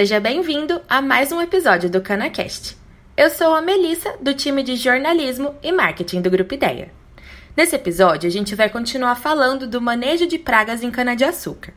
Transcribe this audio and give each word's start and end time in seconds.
Seja 0.00 0.18
bem-vindo 0.18 0.80
a 0.88 1.02
mais 1.02 1.30
um 1.30 1.42
episódio 1.42 1.90
do 1.90 2.00
CanaCast. 2.00 2.74
Eu 3.14 3.28
sou 3.28 3.54
a 3.54 3.60
Melissa, 3.60 4.14
do 4.18 4.32
time 4.32 4.62
de 4.62 4.74
jornalismo 4.74 5.54
e 5.62 5.70
marketing 5.70 6.22
do 6.22 6.30
Grupo 6.30 6.54
Ideia. 6.54 6.90
Nesse 7.54 7.76
episódio, 7.76 8.26
a 8.26 8.30
gente 8.30 8.54
vai 8.54 8.70
continuar 8.70 9.14
falando 9.16 9.66
do 9.66 9.78
manejo 9.78 10.26
de 10.26 10.38
pragas 10.38 10.82
em 10.82 10.90
cana-de-açúcar. 10.90 11.74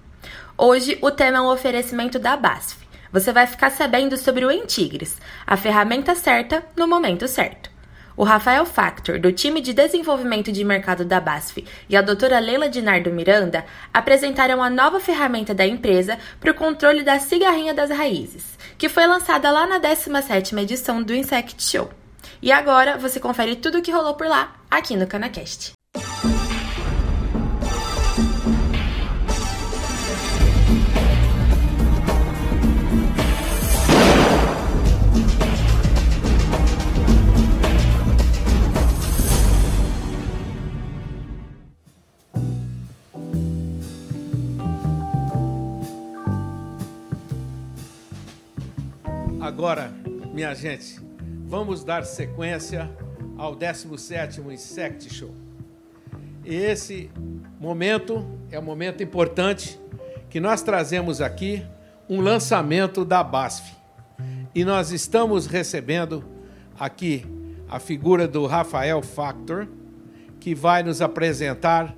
Hoje, 0.58 0.98
o 1.02 1.12
tema 1.12 1.40
é 1.40 1.42
um 1.42 1.52
oferecimento 1.52 2.18
da 2.18 2.38
BASF. 2.38 2.88
Você 3.12 3.34
vai 3.34 3.46
ficar 3.46 3.72
sabendo 3.72 4.16
sobre 4.16 4.46
o 4.46 4.52
Entigres, 4.52 5.18
a 5.46 5.58
ferramenta 5.58 6.16
certa 6.16 6.64
no 6.78 6.88
momento 6.88 7.28
certo. 7.28 7.73
O 8.16 8.24
Rafael 8.24 8.66
Factor, 8.66 9.20
do 9.20 9.32
time 9.32 9.60
de 9.60 9.74
desenvolvimento 9.74 10.52
de 10.52 10.64
mercado 10.64 11.04
da 11.04 11.20
BASF, 11.20 11.66
e 11.90 11.98
a 11.98 12.02
doutora 12.02 12.40
Leila 12.40 12.70
Dinardo 12.70 13.12
Miranda 13.12 13.66
apresentaram 13.92 14.62
a 14.62 14.70
nova 14.70 15.00
ferramenta 15.00 15.54
da 15.54 15.66
empresa 15.66 16.20
para 16.40 16.52
o 16.52 16.56
controle 16.56 17.04
da 17.04 17.18
cigarrinha 17.20 17.74
das 17.74 17.90
raízes, 17.90 18.58
que 18.78 18.88
foi 18.88 19.08
lançada 19.08 19.50
lá 19.50 19.66
na 19.66 19.80
17ª 19.80 20.62
edição 20.62 21.02
do 21.02 21.14
Insect 21.14 21.64
Show. 21.64 21.90
E 22.42 22.52
agora 22.52 22.98
você 22.98 23.20
confere 23.20 23.56
tudo 23.56 23.80
o 23.80 23.82
que 23.82 23.92
rolou 23.92 24.14
por 24.14 24.28
lá, 24.28 24.54
aqui 24.70 24.96
no 24.96 25.08
CanaCast. 25.08 25.74
Minha 50.44 50.56
gente, 50.56 51.00
vamos 51.46 51.86
dar 51.86 52.04
sequência 52.04 52.92
ao 53.38 53.56
17º 53.56 54.52
Insect 54.52 55.10
Show. 55.10 55.34
Esse 56.44 57.10
momento 57.62 58.30
é 58.52 58.60
um 58.60 58.62
momento 58.62 59.02
importante 59.02 59.80
que 60.30 60.42
nós 60.42 60.62
trazemos 60.62 61.22
aqui 61.22 61.66
um 62.10 62.20
lançamento 62.20 63.06
da 63.06 63.24
BASF. 63.24 63.74
E 64.54 64.66
nós 64.66 64.92
estamos 64.92 65.46
recebendo 65.46 66.26
aqui 66.78 67.26
a 67.70 67.80
figura 67.80 68.28
do 68.28 68.46
Rafael 68.46 69.02
Factor, 69.02 69.70
que 70.42 70.54
vai 70.54 70.84
nos 70.84 71.02
apresentar 71.02 71.96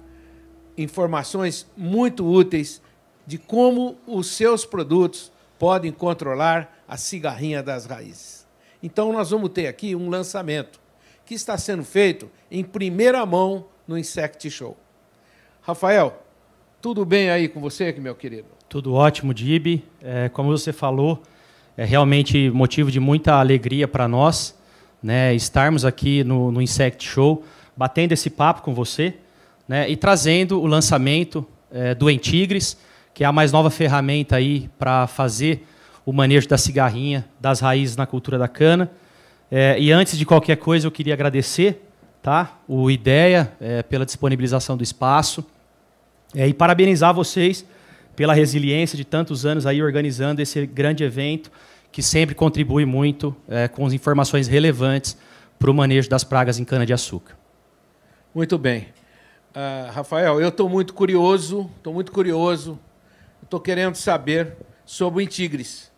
informações 0.77 1.65
muito 1.75 2.23
úteis 2.23 2.79
de 3.25 3.39
como 3.39 3.97
os 4.05 4.27
seus 4.27 4.63
produtos 4.67 5.31
podem 5.57 5.91
controlar 5.91 6.83
a 6.87 6.95
cigarrinha 6.95 7.63
das 7.63 7.87
raízes. 7.87 8.34
Então, 8.81 9.11
nós 9.11 9.29
vamos 9.29 9.49
ter 9.49 9.67
aqui 9.67 9.95
um 9.95 10.09
lançamento 10.09 10.79
que 11.25 11.33
está 11.33 11.57
sendo 11.57 11.83
feito 11.83 12.29
em 12.51 12.63
primeira 12.63 13.25
mão 13.25 13.65
no 13.87 13.97
Insect 13.97 14.49
Show. 14.49 14.77
Rafael, 15.61 16.23
tudo 16.81 17.03
bem 17.03 17.29
aí 17.29 17.47
com 17.47 17.59
você, 17.59 17.91
meu 17.93 18.13
querido? 18.13 18.47
Tudo 18.69 18.93
ótimo, 18.93 19.33
Dib. 19.33 19.83
É, 20.01 20.29
como 20.29 20.55
você 20.55 20.71
falou, 20.71 21.21
é 21.75 21.83
realmente 21.83 22.49
motivo 22.51 22.91
de 22.91 22.99
muita 22.99 23.35
alegria 23.35 23.87
para 23.87 24.07
nós 24.07 24.55
né, 25.01 25.33
estarmos 25.35 25.85
aqui 25.85 26.23
no, 26.23 26.51
no 26.51 26.61
Insect 26.61 27.07
Show, 27.07 27.43
batendo 27.77 28.11
esse 28.11 28.29
papo 28.29 28.61
com 28.61 28.73
você 28.73 29.15
né, 29.67 29.89
e 29.89 29.95
trazendo 29.95 30.59
o 30.59 30.65
lançamento 30.65 31.45
é, 31.71 31.93
do 31.93 32.09
Entigres, 32.09 32.77
que 33.13 33.23
é 33.23 33.27
a 33.27 33.31
mais 33.31 33.51
nova 33.51 33.69
ferramenta 33.69 34.35
aí 34.35 34.69
para 34.79 35.07
fazer 35.07 35.65
o 36.05 36.13
manejo 36.13 36.47
da 36.47 36.57
cigarrinha, 36.57 37.25
das 37.39 37.59
raízes 37.59 37.95
na 37.95 38.05
cultura 38.05 38.37
da 38.37 38.47
cana. 38.47 38.91
É, 39.49 39.79
e 39.79 39.91
antes 39.91 40.17
de 40.17 40.25
qualquer 40.25 40.57
coisa, 40.57 40.85
eu 40.85 40.91
queria 40.91 41.13
agradecer 41.13 41.81
tá, 42.21 42.59
o 42.67 42.89
IDEA 42.89 43.51
é, 43.59 43.83
pela 43.83 44.05
disponibilização 44.05 44.75
do 44.77 44.83
espaço 44.83 45.45
é, 46.35 46.47
e 46.47 46.53
parabenizar 46.53 47.13
vocês 47.13 47.65
pela 48.15 48.33
resiliência 48.33 48.97
de 48.97 49.03
tantos 49.03 49.45
anos 49.45 49.65
aí 49.65 49.81
organizando 49.81 50.41
esse 50.41 50.65
grande 50.65 51.03
evento 51.03 51.51
que 51.91 52.01
sempre 52.01 52.35
contribui 52.35 52.85
muito 52.85 53.35
é, 53.47 53.67
com 53.67 53.85
as 53.85 53.93
informações 53.93 54.47
relevantes 54.47 55.17
para 55.57 55.71
o 55.71 55.73
manejo 55.73 56.09
das 56.09 56.23
pragas 56.23 56.59
em 56.59 56.65
cana-de-açúcar. 56.65 57.35
Muito 58.33 58.57
bem. 58.57 58.87
Uh, 59.55 59.91
Rafael, 59.91 60.41
eu 60.41 60.49
estou 60.49 60.67
muito 60.67 60.93
curioso, 60.93 61.69
estou 61.77 61.93
muito 61.93 62.11
curioso, 62.11 62.77
estou 63.41 63.59
querendo 63.59 63.95
saber 63.95 64.57
sobre 64.85 65.19
o 65.19 65.21
Intigres, 65.21 65.91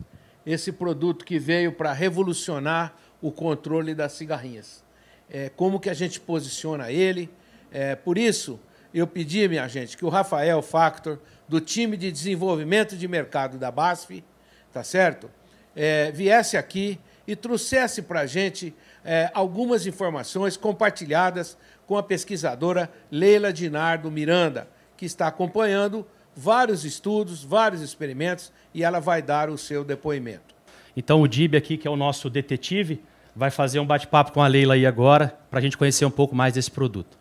esse 0.46 0.72
produto 0.72 1.24
que 1.24 1.38
veio 1.38 1.72
para 1.72 1.92
revolucionar 1.92 2.94
o 3.20 3.30
controle 3.30 3.94
das 3.94 4.12
cigarrinhas. 4.12 4.82
É, 5.30 5.50
como 5.50 5.78
que 5.78 5.90
a 5.90 5.94
gente 5.94 6.18
posiciona 6.18 6.90
ele? 6.90 7.28
É, 7.70 7.94
por 7.94 8.16
isso, 8.16 8.58
eu 8.94 9.06
pedi, 9.06 9.46
minha 9.46 9.68
gente, 9.68 9.96
que 9.96 10.04
o 10.04 10.08
Rafael 10.08 10.62
Factor, 10.62 11.18
do 11.46 11.60
time 11.60 11.96
de 11.96 12.10
desenvolvimento 12.10 12.96
de 12.96 13.06
mercado 13.06 13.58
da 13.58 13.70
BASF, 13.70 14.24
tá 14.72 14.82
certo? 14.82 15.30
É, 15.76 16.10
viesse 16.10 16.56
aqui 16.56 16.98
e 17.26 17.36
trouxesse 17.36 18.00
para 18.00 18.20
a 18.20 18.26
gente 18.26 18.74
é, 19.04 19.30
algumas 19.34 19.86
informações 19.86 20.56
compartilhadas 20.56 21.58
com 21.86 21.96
a 21.96 22.02
pesquisadora 22.02 22.90
Leila 23.10 23.52
Dinardo 23.52 24.10
Miranda, 24.10 24.68
que 24.96 25.04
está 25.04 25.26
acompanhando 25.26 26.06
vários 26.38 26.84
estudos, 26.84 27.42
vários 27.42 27.82
experimentos 27.82 28.52
e 28.72 28.84
ela 28.84 29.00
vai 29.00 29.20
dar 29.20 29.50
o 29.50 29.58
seu 29.58 29.82
depoimento. 29.82 30.54
Então 30.96 31.20
o 31.20 31.26
Dib 31.26 31.56
aqui, 31.56 31.76
que 31.76 31.88
é 31.88 31.90
o 31.90 31.96
nosso 31.96 32.30
detetive, 32.30 33.02
vai 33.34 33.50
fazer 33.50 33.80
um 33.80 33.86
bate-papo 33.86 34.30
com 34.30 34.40
a 34.40 34.46
Leila 34.46 34.74
aí 34.74 34.86
agora 34.86 35.36
para 35.50 35.58
a 35.58 35.62
gente 35.62 35.76
conhecer 35.76 36.04
um 36.04 36.10
pouco 36.12 36.36
mais 36.36 36.54
desse 36.54 36.70
produto. 36.70 37.18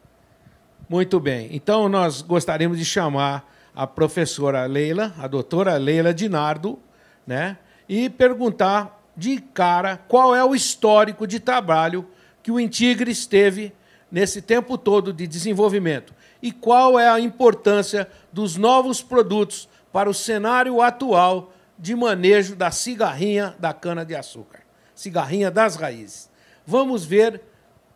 Muito 0.88 1.19
bem. 1.19 1.50
Então 1.51 1.89
nós 1.89 2.22
gostaríamos 2.22 2.77
de 2.77 2.85
chamar 2.85 3.51
a 3.75 3.88
professora 3.88 4.63
Leila, 4.67 5.11
a 5.17 5.27
doutora 5.27 5.77
Leila 5.77 6.13
Dinardo, 6.13 6.79
né, 7.25 7.57
e 7.89 8.11
perguntar 8.11 9.03
de 9.17 9.41
cara 9.41 9.97
qual 9.97 10.35
é 10.35 10.45
o 10.45 10.53
histórico 10.53 11.25
de 11.25 11.39
trabalho 11.39 12.07
que 12.44 12.51
o 12.51 12.59
Intigres 12.59 13.25
teve 13.25 13.73
nesse 14.11 14.44
tempo 14.44 14.77
todo 14.77 15.11
de 15.11 15.25
desenvolvimento 15.25 16.13
e 16.42 16.52
qual 16.52 17.00
é 17.00 17.09
a 17.09 17.20
importância 17.20 18.08
dos 18.31 18.56
novos 18.56 19.02
produtos 19.02 19.68
para 19.92 20.09
o 20.09 20.14
cenário 20.14 20.81
atual 20.81 21.52
de 21.78 21.96
manejo 21.96 22.56
da 22.56 22.72
cigarrinha 22.72 23.56
da 23.59 23.74
cana-de-açúcar, 23.74 24.62
cigarrinha 24.96 25.52
das 25.52 25.75
raízes. 25.75 26.30
Vamos 26.66 27.06
ver 27.06 27.42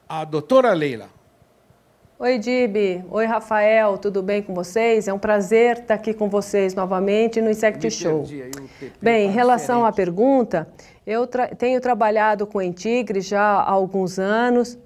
a 0.08 0.24
doutora 0.24 0.74
Leila. 0.74 1.10
Oi, 2.20 2.38
Dib. 2.38 3.04
Oi, 3.10 3.26
Rafael. 3.26 3.98
Tudo 3.98 4.22
bem 4.22 4.44
com 4.44 4.54
vocês? 4.54 5.08
É 5.08 5.14
um 5.14 5.18
prazer 5.18 5.80
estar 5.80 5.96
aqui 5.96 6.14
com 6.14 6.30
vocês 6.30 6.76
novamente 6.76 7.42
no 7.42 7.50
Insect 7.50 7.90
Show. 7.90 8.28
Bem, 9.02 9.28
em 9.28 9.32
relação 9.32 9.84
à 9.84 9.92
pergunta, 9.92 10.68
eu 11.06 11.26
tra 11.26 11.48
tenho 11.48 11.82
trabalhado 11.82 12.46
com 12.46 12.62
Entigre 12.62 13.22
já 13.22 13.42
há 13.42 13.72
alguns 13.72 14.20
anos 14.20 14.78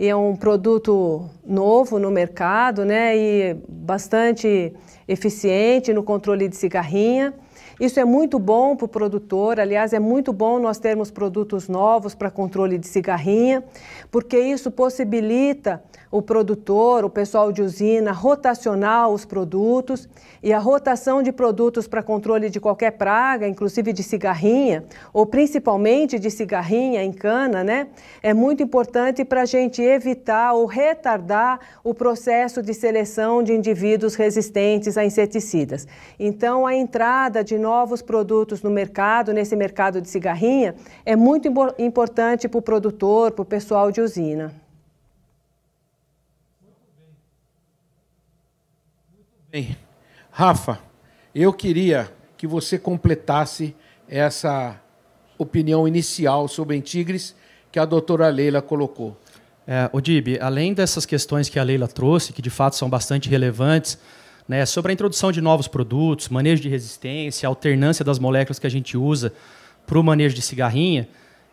e 0.00 0.08
é 0.08 0.16
um 0.16 0.34
produto 0.34 1.28
novo 1.44 1.98
no 1.98 2.10
mercado, 2.10 2.86
né? 2.86 3.14
E 3.14 3.54
bastante 3.68 4.72
eficiente 5.06 5.92
no 5.92 6.02
controle 6.02 6.48
de 6.48 6.56
cigarrinha. 6.56 7.34
Isso 7.78 8.00
é 8.00 8.04
muito 8.06 8.38
bom 8.38 8.74
para 8.74 8.86
o 8.86 8.88
produtor, 8.88 9.60
aliás, 9.60 9.92
é 9.92 9.98
muito 9.98 10.32
bom 10.32 10.58
nós 10.58 10.78
termos 10.78 11.10
produtos 11.10 11.68
novos 11.68 12.14
para 12.14 12.30
controle 12.30 12.78
de 12.78 12.86
cigarrinha, 12.86 13.62
porque 14.10 14.38
isso 14.38 14.70
possibilita 14.70 15.82
o 16.10 16.20
produtor, 16.20 17.04
o 17.04 17.10
pessoal 17.10 17.52
de 17.52 17.62
usina, 17.62 18.10
rotacionar 18.10 19.08
os 19.08 19.24
produtos 19.24 20.08
e 20.42 20.52
a 20.52 20.58
rotação 20.58 21.22
de 21.22 21.30
produtos 21.30 21.86
para 21.86 22.02
controle 22.02 22.50
de 22.50 22.58
qualquer 22.58 22.92
praga, 22.92 23.46
inclusive 23.46 23.92
de 23.92 24.02
cigarrinha, 24.02 24.84
ou 25.12 25.24
principalmente 25.24 26.18
de 26.18 26.30
cigarrinha 26.30 27.04
em 27.04 27.12
cana, 27.12 27.62
né? 27.62 27.88
É 28.22 28.34
muito 28.34 28.62
importante 28.62 29.24
para 29.24 29.42
a 29.42 29.44
gente 29.44 29.80
evitar 29.80 30.52
ou 30.52 30.66
retardar 30.66 31.60
o 31.84 31.94
processo 31.94 32.60
de 32.60 32.74
seleção 32.74 33.42
de 33.42 33.52
indivíduos 33.52 34.16
resistentes 34.16 34.98
a 34.98 35.04
inseticidas. 35.04 35.86
Então, 36.18 36.66
a 36.66 36.74
entrada 36.74 37.44
de 37.44 37.56
novos 37.56 38.02
produtos 38.02 38.62
no 38.62 38.70
mercado, 38.70 39.32
nesse 39.32 39.54
mercado 39.54 40.00
de 40.00 40.08
cigarrinha, 40.08 40.74
é 41.06 41.14
muito 41.14 41.48
importante 41.78 42.48
para 42.48 42.58
o 42.58 42.62
produtor, 42.62 43.30
para 43.30 43.42
o 43.42 43.44
pessoal 43.44 43.92
de 43.92 44.00
usina. 44.00 44.52
Bem, 49.50 49.76
Rafa, 50.30 50.78
eu 51.34 51.52
queria 51.52 52.08
que 52.36 52.46
você 52.46 52.78
completasse 52.78 53.74
essa 54.08 54.80
opinião 55.36 55.88
inicial 55.88 56.46
sobre 56.46 56.76
em 56.76 56.80
Tigres 56.80 57.34
que 57.72 57.80
a 57.80 57.84
doutora 57.84 58.28
Leila 58.28 58.62
colocou. 58.62 59.20
É, 59.66 59.90
Odib, 59.92 60.38
além 60.40 60.72
dessas 60.72 61.04
questões 61.04 61.48
que 61.48 61.58
a 61.58 61.64
Leila 61.64 61.88
trouxe, 61.88 62.32
que 62.32 62.40
de 62.40 62.48
fato 62.48 62.76
são 62.76 62.88
bastante 62.88 63.28
relevantes, 63.28 63.98
né, 64.48 64.64
sobre 64.64 64.92
a 64.92 64.94
introdução 64.94 65.32
de 65.32 65.40
novos 65.40 65.66
produtos, 65.66 66.28
manejo 66.28 66.62
de 66.62 66.68
resistência, 66.68 67.48
alternância 67.48 68.04
das 68.04 68.20
moléculas 68.20 68.60
que 68.60 68.68
a 68.68 68.70
gente 68.70 68.96
usa 68.96 69.32
para 69.84 69.98
o 69.98 70.04
manejo 70.04 70.36
de 70.36 70.42
cigarrinha, 70.42 71.08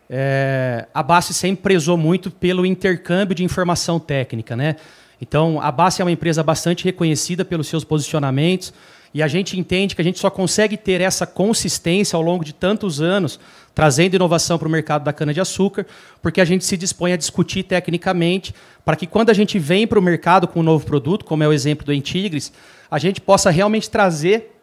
é, 0.08 0.86
a 0.94 1.02
base 1.02 1.34
sempre 1.34 1.64
prezou 1.64 1.96
muito 1.96 2.30
pelo 2.30 2.64
intercâmbio 2.64 3.34
de 3.34 3.42
informação 3.42 3.98
técnica. 3.98 4.54
Né? 4.54 4.76
Então, 5.20 5.60
a 5.60 5.70
base 5.72 6.00
é 6.00 6.04
uma 6.04 6.12
empresa 6.12 6.42
bastante 6.42 6.84
reconhecida 6.84 7.44
pelos 7.44 7.66
seus 7.66 7.84
posicionamentos, 7.84 8.72
e 9.12 9.22
a 9.22 9.28
gente 9.28 9.58
entende 9.58 9.94
que 9.94 10.02
a 10.02 10.04
gente 10.04 10.18
só 10.18 10.28
consegue 10.28 10.76
ter 10.76 11.00
essa 11.00 11.26
consistência 11.26 12.16
ao 12.16 12.22
longo 12.22 12.44
de 12.44 12.52
tantos 12.52 13.00
anos, 13.00 13.40
trazendo 13.74 14.14
inovação 14.14 14.58
para 14.58 14.68
o 14.68 14.70
mercado 14.70 15.04
da 15.04 15.12
cana-de-açúcar, 15.12 15.86
porque 16.20 16.40
a 16.40 16.44
gente 16.44 16.64
se 16.64 16.76
dispõe 16.76 17.12
a 17.12 17.16
discutir 17.16 17.62
tecnicamente, 17.62 18.54
para 18.84 18.96
que 18.96 19.06
quando 19.06 19.30
a 19.30 19.34
gente 19.34 19.58
vem 19.58 19.86
para 19.86 19.98
o 19.98 20.02
mercado 20.02 20.46
com 20.46 20.60
um 20.60 20.62
novo 20.62 20.84
produto, 20.84 21.24
como 21.24 21.42
é 21.42 21.48
o 21.48 21.52
exemplo 21.52 21.86
do 21.86 21.94
Entigres, 21.94 22.52
a 22.90 22.98
gente 22.98 23.20
possa 23.20 23.50
realmente 23.50 23.88
trazer 23.88 24.54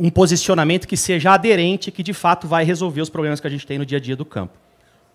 um 0.00 0.10
posicionamento 0.10 0.86
que 0.86 0.96
seja 0.96 1.32
aderente, 1.32 1.90
que 1.90 2.02
de 2.02 2.12
fato 2.12 2.46
vai 2.46 2.64
resolver 2.64 3.00
os 3.00 3.10
problemas 3.10 3.40
que 3.40 3.46
a 3.46 3.50
gente 3.50 3.66
tem 3.66 3.78
no 3.78 3.86
dia 3.86 3.98
a 3.98 4.00
dia 4.00 4.16
do 4.16 4.24
campo. 4.24 4.65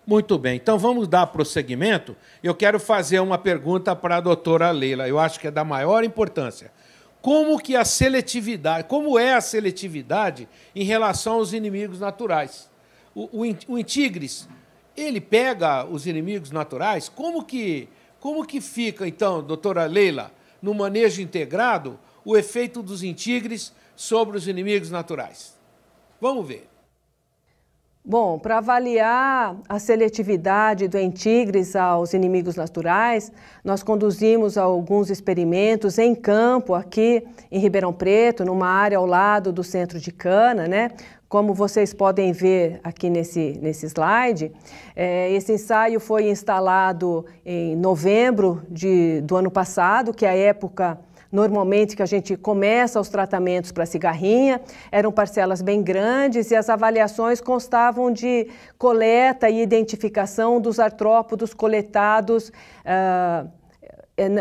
Muito 0.06 0.36
bem, 0.36 0.56
então 0.56 0.78
vamos 0.78 1.06
dar 1.06 1.26
prosseguimento. 1.28 2.16
Eu 2.42 2.54
quero 2.54 2.80
fazer 2.80 3.20
uma 3.20 3.38
pergunta 3.38 3.94
para 3.94 4.16
a 4.16 4.20
doutora 4.20 4.70
Leila, 4.70 5.08
eu 5.08 5.18
acho 5.18 5.38
que 5.38 5.46
é 5.46 5.50
da 5.50 5.64
maior 5.64 6.02
importância 6.02 6.70
como 7.22 7.56
que 7.60 7.76
a 7.76 7.84
seletividade, 7.84 8.88
como 8.88 9.16
é 9.16 9.32
a 9.32 9.40
seletividade 9.40 10.48
em 10.74 10.82
relação 10.82 11.34
aos 11.34 11.52
inimigos 11.52 12.00
naturais. 12.00 12.68
O, 13.14 13.44
o, 13.44 13.56
o 13.68 13.78
intigres, 13.78 14.48
ele 14.96 15.20
pega 15.20 15.86
os 15.86 16.06
inimigos 16.06 16.50
naturais, 16.50 17.08
como 17.08 17.44
que, 17.44 17.88
como 18.18 18.44
que 18.44 18.60
fica, 18.60 19.06
então, 19.06 19.40
doutora 19.40 19.86
Leila, 19.86 20.32
no 20.60 20.74
manejo 20.74 21.22
integrado, 21.22 21.98
o 22.24 22.36
efeito 22.36 22.82
dos 22.82 23.04
intigres 23.04 23.72
sobre 23.94 24.36
os 24.36 24.48
inimigos 24.48 24.90
naturais? 24.90 25.56
Vamos 26.20 26.46
ver. 26.46 26.71
Bom, 28.04 28.36
para 28.36 28.58
avaliar 28.58 29.56
a 29.68 29.78
seletividade 29.78 30.88
do 30.88 30.98
entigres 30.98 31.76
aos 31.76 32.12
inimigos 32.12 32.56
naturais, 32.56 33.30
nós 33.64 33.84
conduzimos 33.84 34.58
alguns 34.58 35.08
experimentos 35.08 35.98
em 35.98 36.12
campo 36.12 36.74
aqui 36.74 37.24
em 37.48 37.60
Ribeirão 37.60 37.92
Preto, 37.92 38.44
numa 38.44 38.66
área 38.66 38.98
ao 38.98 39.06
lado 39.06 39.52
do 39.52 39.62
centro 39.62 40.00
de 40.00 40.10
cana, 40.10 40.66
né? 40.66 40.90
Como 41.28 41.54
vocês 41.54 41.94
podem 41.94 42.32
ver 42.32 42.80
aqui 42.82 43.08
nesse, 43.08 43.56
nesse 43.62 43.86
slide, 43.86 44.50
é, 44.96 45.30
esse 45.30 45.52
ensaio 45.52 46.00
foi 46.00 46.28
instalado 46.28 47.24
em 47.46 47.76
novembro 47.76 48.64
de, 48.68 49.20
do 49.20 49.36
ano 49.36 49.50
passado, 49.50 50.12
que 50.12 50.26
é 50.26 50.30
a 50.30 50.34
época 50.34 50.98
normalmente 51.32 51.96
que 51.96 52.02
a 52.02 52.06
gente 52.06 52.36
começa 52.36 53.00
os 53.00 53.08
tratamentos 53.08 53.72
para 53.72 53.86
cigarrinha, 53.86 54.60
eram 54.90 55.10
parcelas 55.10 55.62
bem 55.62 55.82
grandes 55.82 56.50
e 56.50 56.54
as 56.54 56.68
avaliações 56.68 57.40
constavam 57.40 58.12
de 58.12 58.48
coleta 58.76 59.48
e 59.48 59.62
identificação 59.62 60.60
dos 60.60 60.78
artrópodos 60.78 61.54
coletados. 61.54 62.50
Uh, 62.84 63.61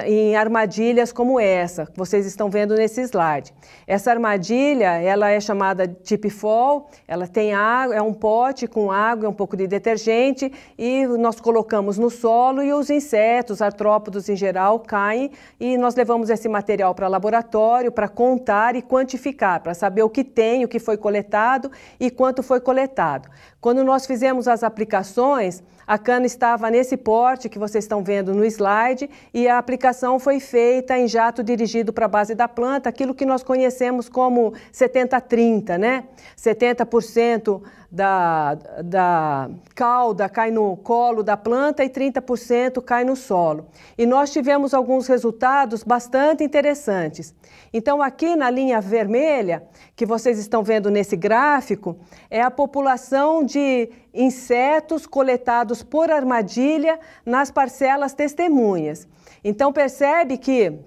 em 0.05 0.35
armadilhas 0.35 1.11
como 1.11 1.39
essa, 1.39 1.85
que 1.85 1.97
vocês 1.97 2.25
estão 2.25 2.49
vendo 2.49 2.75
nesse 2.75 3.01
slide. 3.01 3.53
Essa 3.87 4.11
armadilha, 4.11 5.01
ela 5.01 5.29
é 5.29 5.39
chamada 5.39 5.87
tip 5.87 6.29
fall, 6.29 6.89
ela 7.07 7.27
tem 7.27 7.53
água, 7.53 7.95
é 7.95 8.01
um 8.01 8.13
pote 8.13 8.67
com 8.67 8.91
água, 8.91 9.29
um 9.29 9.33
pouco 9.33 9.55
de 9.57 9.67
detergente 9.67 10.51
e 10.77 11.05
nós 11.05 11.39
colocamos 11.39 11.97
no 11.97 12.09
solo 12.09 12.61
e 12.61 12.73
os 12.73 12.89
insetos, 12.89 13.61
artrópodos 13.61 14.29
em 14.29 14.35
geral, 14.35 14.79
caem 14.79 15.31
e 15.59 15.77
nós 15.77 15.95
levamos 15.95 16.29
esse 16.29 16.47
material 16.47 16.93
para 16.95 17.07
laboratório 17.07 17.91
para 17.91 18.07
contar 18.07 18.75
e 18.75 18.81
quantificar, 18.81 19.61
para 19.61 19.73
saber 19.73 20.03
o 20.03 20.09
que 20.09 20.23
tem, 20.23 20.63
o 20.63 20.67
que 20.67 20.79
foi 20.79 20.97
coletado 20.97 21.71
e 21.99 22.09
quanto 22.09 22.43
foi 22.43 22.59
coletado. 22.59 23.29
Quando 23.59 23.83
nós 23.83 24.05
fizemos 24.05 24.47
as 24.47 24.63
aplicações, 24.63 25.61
a 25.85 25.97
cana 25.97 26.25
estava 26.25 26.69
nesse 26.71 26.95
porte 26.95 27.49
que 27.49 27.59
vocês 27.59 27.83
estão 27.83 28.03
vendo 28.03 28.33
no 28.33 28.45
slide 28.45 29.09
e 29.33 29.47
a 29.47 29.57
aplicação 29.71 30.19
foi 30.19 30.41
feita 30.41 30.97
em 30.97 31.07
jato 31.07 31.41
dirigido 31.41 31.94
para 31.94 32.03
a 32.03 32.09
base 32.09 32.35
da 32.35 32.45
planta, 32.45 32.89
aquilo 32.89 33.15
que 33.15 33.25
nós 33.25 33.41
conhecemos 33.41 34.09
como 34.09 34.53
70-30, 34.73 35.77
né? 35.77 36.03
70% 36.38 37.62
da, 37.91 38.55
da 38.85 39.49
cauda 39.75 40.29
cai 40.29 40.49
no 40.49 40.77
colo 40.77 41.21
da 41.21 41.35
planta 41.35 41.83
e 41.83 41.89
30% 41.89 42.81
cai 42.81 43.03
no 43.03 43.17
solo. 43.17 43.67
E 43.97 44.05
nós 44.05 44.31
tivemos 44.31 44.73
alguns 44.73 45.07
resultados 45.07 45.83
bastante 45.83 46.43
interessantes. 46.43 47.35
Então, 47.73 48.01
aqui 48.01 48.35
na 48.35 48.49
linha 48.49 48.79
vermelha, 48.79 49.63
que 49.95 50.05
vocês 50.05 50.39
estão 50.39 50.63
vendo 50.63 50.89
nesse 50.89 51.17
gráfico, 51.17 51.97
é 52.29 52.41
a 52.41 52.51
população 52.51 53.43
de 53.43 53.89
insetos 54.13 55.05
coletados 55.05 55.83
por 55.83 56.09
armadilha 56.09 56.97
nas 57.25 57.51
parcelas 57.51 58.13
testemunhas. 58.13 59.07
Então, 59.43 59.73
percebe 59.73 60.38
que 60.38 60.79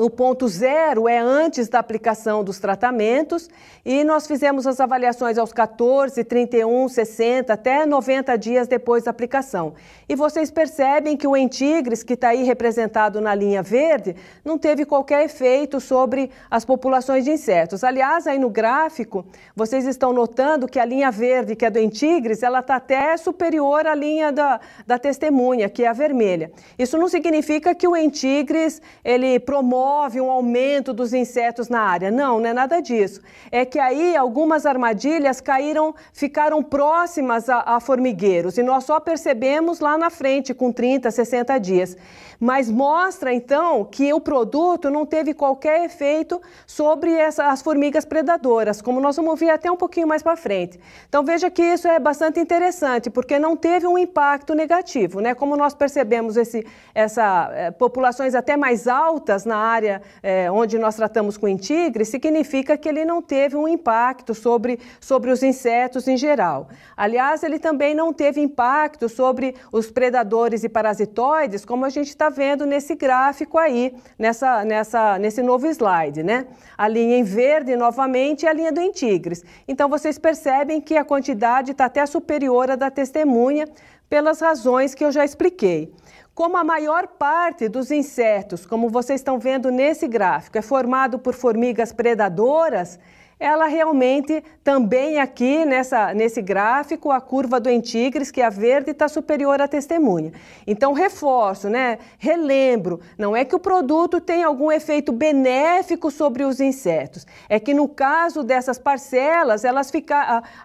o 0.00 0.10
ponto 0.10 0.48
zero 0.48 1.08
é 1.08 1.18
antes 1.18 1.68
da 1.68 1.78
aplicação 1.78 2.42
dos 2.42 2.58
tratamentos 2.58 3.48
e 3.84 4.04
nós 4.04 4.26
fizemos 4.26 4.66
as 4.66 4.80
avaliações 4.80 5.38
aos 5.38 5.52
14, 5.52 6.22
31, 6.24 6.88
60, 6.88 7.52
até 7.52 7.84
90 7.84 8.36
dias 8.36 8.68
depois 8.68 9.04
da 9.04 9.10
aplicação. 9.10 9.74
E 10.08 10.14
vocês 10.14 10.50
percebem 10.50 11.16
que 11.16 11.26
o 11.26 11.36
entigres, 11.36 12.02
que 12.02 12.14
está 12.14 12.28
aí 12.28 12.44
representado 12.44 13.20
na 13.20 13.34
linha 13.34 13.62
verde, 13.62 14.14
não 14.44 14.58
teve 14.58 14.84
qualquer 14.84 15.24
efeito 15.24 15.80
sobre 15.80 16.30
as 16.50 16.64
populações 16.64 17.24
de 17.24 17.32
insetos. 17.32 17.82
Aliás, 17.82 18.26
aí 18.26 18.38
no 18.38 18.50
gráfico, 18.50 19.24
vocês 19.54 19.86
estão 19.86 20.12
notando 20.12 20.68
que 20.68 20.78
a 20.78 20.84
linha 20.84 21.10
verde, 21.10 21.56
que 21.56 21.64
é 21.64 21.70
do 21.70 21.78
entigres, 21.78 22.42
ela 22.42 22.60
está 22.60 22.76
até 22.76 23.16
superior 23.16 23.86
à 23.86 23.94
linha 23.94 24.30
da, 24.30 24.60
da 24.86 24.98
testemunha, 24.98 25.68
que 25.68 25.84
é 25.84 25.88
a 25.88 25.92
vermelha. 25.92 26.52
Isso 26.78 26.98
não 26.98 27.08
significa 27.08 27.74
que 27.74 27.88
o 27.88 27.96
entigres, 27.96 28.80
ele 29.04 29.31
promove 29.38 30.20
um 30.20 30.30
aumento 30.30 30.92
dos 30.92 31.12
insetos 31.12 31.68
na 31.68 31.80
área. 31.80 32.10
Não, 32.10 32.40
não 32.40 32.48
é 32.48 32.52
nada 32.52 32.80
disso. 32.80 33.20
É 33.50 33.64
que 33.64 33.78
aí 33.78 34.16
algumas 34.16 34.66
armadilhas 34.66 35.40
caíram, 35.40 35.94
ficaram 36.12 36.62
próximas 36.62 37.48
a, 37.48 37.62
a 37.76 37.80
formigueiros 37.80 38.58
e 38.58 38.62
nós 38.62 38.84
só 38.84 38.98
percebemos 39.00 39.80
lá 39.80 39.96
na 39.96 40.10
frente, 40.10 40.52
com 40.52 40.72
30, 40.72 41.10
60 41.10 41.58
dias. 41.58 41.96
Mas 42.44 42.68
mostra 42.68 43.32
então 43.32 43.84
que 43.84 44.12
o 44.12 44.20
produto 44.20 44.90
não 44.90 45.06
teve 45.06 45.32
qualquer 45.32 45.84
efeito 45.84 46.42
sobre 46.66 47.12
essa, 47.12 47.46
as 47.46 47.62
formigas 47.62 48.04
predadoras, 48.04 48.82
como 48.82 49.00
nós 49.00 49.14
vamos 49.14 49.38
ver 49.38 49.50
até 49.50 49.70
um 49.70 49.76
pouquinho 49.76 50.08
mais 50.08 50.24
para 50.24 50.34
frente. 50.36 50.80
Então 51.08 51.24
veja 51.24 51.48
que 51.48 51.62
isso 51.62 51.86
é 51.86 52.00
bastante 52.00 52.40
interessante, 52.40 53.10
porque 53.10 53.38
não 53.38 53.56
teve 53.56 53.86
um 53.86 53.96
impacto 53.96 54.56
negativo, 54.56 55.20
né? 55.20 55.34
Como 55.36 55.56
nós 55.56 55.72
percebemos 55.72 56.36
esse, 56.36 56.66
essa 56.92 57.48
é, 57.52 57.70
populações 57.70 58.34
até 58.34 58.56
mais 58.56 58.88
altas 58.88 59.21
altas 59.22 59.44
na 59.44 59.56
área 59.56 60.02
é, 60.22 60.50
onde 60.50 60.78
nós 60.78 60.96
tratamos 60.96 61.36
com 61.36 61.46
entigre, 61.46 62.04
significa 62.04 62.76
que 62.76 62.88
ele 62.88 63.04
não 63.04 63.22
teve 63.22 63.56
um 63.56 63.68
impacto 63.68 64.34
sobre, 64.34 64.80
sobre 65.00 65.30
os 65.30 65.42
insetos 65.42 66.08
em 66.08 66.16
geral. 66.16 66.68
Aliás, 66.96 67.44
ele 67.44 67.58
também 67.58 67.94
não 67.94 68.12
teve 68.12 68.40
impacto 68.40 69.08
sobre 69.08 69.54
os 69.70 69.90
predadores 69.90 70.64
e 70.64 70.68
parasitoides, 70.68 71.64
como 71.64 71.84
a 71.84 71.88
gente 71.88 72.08
está 72.08 72.28
vendo 72.28 72.66
nesse 72.66 72.96
gráfico 72.96 73.58
aí, 73.58 73.94
nessa, 74.18 74.64
nessa, 74.64 75.18
nesse 75.18 75.42
novo 75.42 75.68
slide. 75.68 76.22
Né? 76.24 76.46
A 76.76 76.88
linha 76.88 77.16
em 77.16 77.22
verde, 77.22 77.76
novamente, 77.76 78.44
é 78.44 78.50
a 78.50 78.52
linha 78.52 78.72
do 78.72 78.80
entigres. 78.80 79.44
Então, 79.68 79.88
vocês 79.88 80.18
percebem 80.18 80.80
que 80.80 80.96
a 80.96 81.04
quantidade 81.04 81.70
está 81.70 81.84
até 81.84 82.04
superior 82.06 82.70
à 82.70 82.76
da 82.76 82.90
testemunha, 82.90 83.66
pelas 84.12 84.40
razões 84.40 84.94
que 84.94 85.02
eu 85.02 85.10
já 85.10 85.24
expliquei. 85.24 85.90
Como 86.34 86.56
a 86.56 86.64
maior 86.64 87.08
parte 87.08 87.68
dos 87.68 87.90
insetos, 87.90 88.64
como 88.64 88.88
vocês 88.88 89.20
estão 89.20 89.38
vendo 89.38 89.70
nesse 89.70 90.08
gráfico, 90.08 90.56
é 90.56 90.62
formado 90.62 91.18
por 91.18 91.34
formigas 91.34 91.92
predadoras, 91.92 92.98
ela 93.38 93.66
realmente 93.66 94.42
também 94.64 95.20
aqui 95.20 95.66
nessa, 95.66 96.14
nesse 96.14 96.40
gráfico, 96.40 97.10
a 97.10 97.20
curva 97.20 97.60
do 97.60 97.68
entigres, 97.68 98.30
que 98.30 98.40
é 98.40 98.46
a 98.46 98.50
verde, 98.50 98.92
está 98.92 99.08
superior 99.08 99.60
à 99.60 99.68
testemunha. 99.68 100.32
Então, 100.66 100.94
reforço, 100.94 101.68
né? 101.68 101.98
relembro, 102.16 103.00
não 103.18 103.36
é 103.36 103.44
que 103.44 103.54
o 103.54 103.58
produto 103.58 104.18
tem 104.18 104.42
algum 104.42 104.72
efeito 104.72 105.12
benéfico 105.12 106.10
sobre 106.10 106.44
os 106.44 106.60
insetos, 106.60 107.26
é 107.46 107.60
que 107.60 107.74
no 107.74 107.88
caso 107.88 108.42
dessas 108.42 108.78
parcelas, 108.78 109.66
elas 109.66 109.90
fica, 109.90 110.16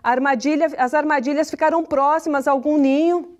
a 0.01 0.09
armadilha, 0.09 0.67
as 0.77 0.93
armadilhas 0.93 1.49
ficaram 1.49 1.83
próximas 1.83 2.47
a 2.47 2.51
algum 2.51 2.77
ninho 2.77 3.36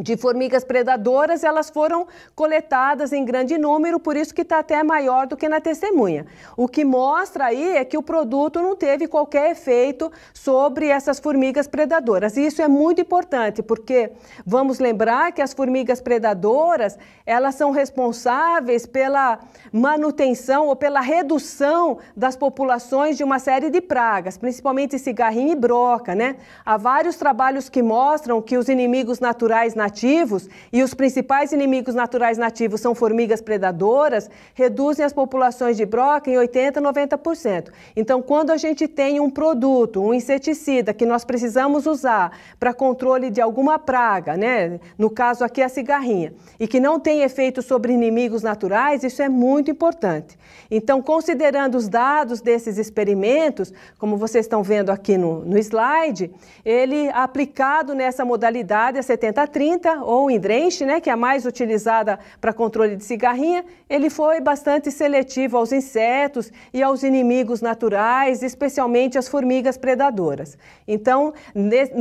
de 0.00 0.16
formigas 0.16 0.64
predadoras, 0.64 1.44
elas 1.44 1.68
foram 1.68 2.06
coletadas 2.34 3.12
em 3.12 3.24
grande 3.24 3.58
número, 3.58 4.00
por 4.00 4.16
isso 4.16 4.34
que 4.34 4.40
está 4.40 4.58
até 4.58 4.82
maior 4.82 5.26
do 5.26 5.36
que 5.36 5.48
na 5.48 5.60
testemunha. 5.60 6.24
O 6.56 6.66
que 6.66 6.82
mostra 6.82 7.46
aí 7.46 7.76
é 7.76 7.84
que 7.84 7.98
o 7.98 8.02
produto 8.02 8.62
não 8.62 8.74
teve 8.74 9.06
qualquer 9.06 9.50
efeito 9.50 10.10
sobre 10.32 10.88
essas 10.88 11.20
formigas 11.20 11.68
predadoras. 11.68 12.38
E 12.38 12.46
isso 12.46 12.62
é 12.62 12.68
muito 12.68 13.02
importante, 13.02 13.62
porque 13.62 14.12
vamos 14.46 14.78
lembrar 14.78 15.30
que 15.32 15.42
as 15.42 15.52
formigas 15.52 16.00
predadoras, 16.00 16.98
elas 17.26 17.54
são 17.54 17.70
responsáveis 17.70 18.86
pela 18.86 19.40
manutenção 19.70 20.68
ou 20.68 20.76
pela 20.76 21.00
redução 21.00 21.98
das 22.16 22.34
populações 22.34 23.18
de 23.18 23.24
uma 23.24 23.38
série 23.38 23.68
de 23.68 23.80
pragas, 23.82 24.38
principalmente 24.38 24.98
cigarrinho 24.98 25.52
e 25.52 25.56
broca, 25.56 26.14
né? 26.14 26.36
Há 26.64 26.78
vários 26.78 27.16
trabalhos 27.16 27.68
que 27.68 27.82
mostram 27.82 28.40
que 28.40 28.56
os 28.56 28.70
inimigos 28.70 29.20
naturais 29.20 29.74
nativos, 29.82 30.48
e 30.72 30.82
os 30.82 30.94
principais 30.94 31.52
inimigos 31.52 31.94
naturais 31.94 32.38
nativos 32.38 32.80
são 32.80 32.94
formigas 32.94 33.40
predadoras, 33.40 34.30
reduzem 34.54 35.04
as 35.04 35.12
populações 35.12 35.76
de 35.76 35.84
broca 35.84 36.30
em 36.30 36.34
80% 36.34 36.76
a 36.76 36.80
90%. 36.80 37.70
Então, 37.96 38.22
quando 38.22 38.50
a 38.50 38.56
gente 38.56 38.86
tem 38.86 39.18
um 39.18 39.28
produto, 39.28 40.00
um 40.00 40.14
inseticida 40.14 40.94
que 40.94 41.04
nós 41.04 41.24
precisamos 41.24 41.86
usar 41.86 42.38
para 42.60 42.72
controle 42.72 43.28
de 43.30 43.40
alguma 43.40 43.78
praga, 43.78 44.36
né? 44.36 44.78
no 44.96 45.10
caso 45.10 45.44
aqui 45.44 45.60
a 45.62 45.68
cigarrinha, 45.68 46.32
e 46.60 46.68
que 46.68 46.78
não 46.78 47.00
tem 47.00 47.22
efeito 47.22 47.60
sobre 47.60 47.92
inimigos 47.92 48.42
naturais, 48.42 49.02
isso 49.02 49.20
é 49.20 49.28
muito 49.28 49.70
importante. 49.70 50.38
Então, 50.70 51.02
considerando 51.02 51.76
os 51.76 51.88
dados 51.88 52.40
desses 52.40 52.78
experimentos, 52.78 53.72
como 53.98 54.16
vocês 54.16 54.44
estão 54.44 54.62
vendo 54.62 54.90
aqui 54.90 55.18
no, 55.18 55.44
no 55.44 55.58
slide, 55.58 56.30
ele 56.64 57.10
aplicado 57.10 57.94
nessa 57.94 58.24
modalidade 58.24 58.98
a 58.98 59.02
70-30, 59.02 59.71
ou 60.04 60.30
Indrenche, 60.30 60.84
né, 60.84 61.00
que 61.00 61.10
é 61.10 61.12
a 61.12 61.16
mais 61.16 61.44
utilizada 61.44 62.18
para 62.40 62.52
controle 62.52 62.96
de 62.96 63.04
cigarrinha, 63.04 63.64
ele 63.88 64.10
foi 64.10 64.40
bastante 64.40 64.90
seletivo 64.90 65.56
aos 65.56 65.72
insetos 65.72 66.50
e 66.72 66.82
aos 66.82 67.02
inimigos 67.02 67.60
naturais, 67.60 68.42
especialmente 68.42 69.18
as 69.18 69.28
formigas 69.28 69.76
predadoras. 69.76 70.56
Então, 70.86 71.32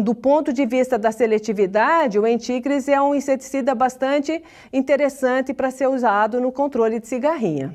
do 0.04 0.16
ponto 0.16 0.54
de 0.54 0.66
vista 0.66 0.98
da 0.98 1.12
seletividade, 1.12 2.20
o 2.20 2.26
Entigris 2.26 2.88
é 2.88 3.02
um 3.02 3.14
inseticida 3.14 3.76
bastante 3.76 4.44
interessante 4.72 5.54
para 5.54 5.72
ser 5.72 5.88
usado 5.88 6.40
no 6.40 6.52
controle 6.52 7.00
de 7.00 7.08
cigarrinha. 7.08 7.74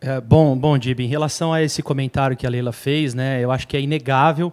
É, 0.00 0.20
bom, 0.20 0.56
bom, 0.56 0.78
Dib, 0.78 1.00
em 1.00 1.08
relação 1.08 1.52
a 1.52 1.62
esse 1.62 1.82
comentário 1.82 2.36
que 2.36 2.46
a 2.46 2.50
Leila 2.50 2.72
fez, 2.72 3.14
né, 3.14 3.42
eu 3.42 3.50
acho 3.50 3.66
que 3.66 3.76
é 3.76 3.80
inegável 3.80 4.52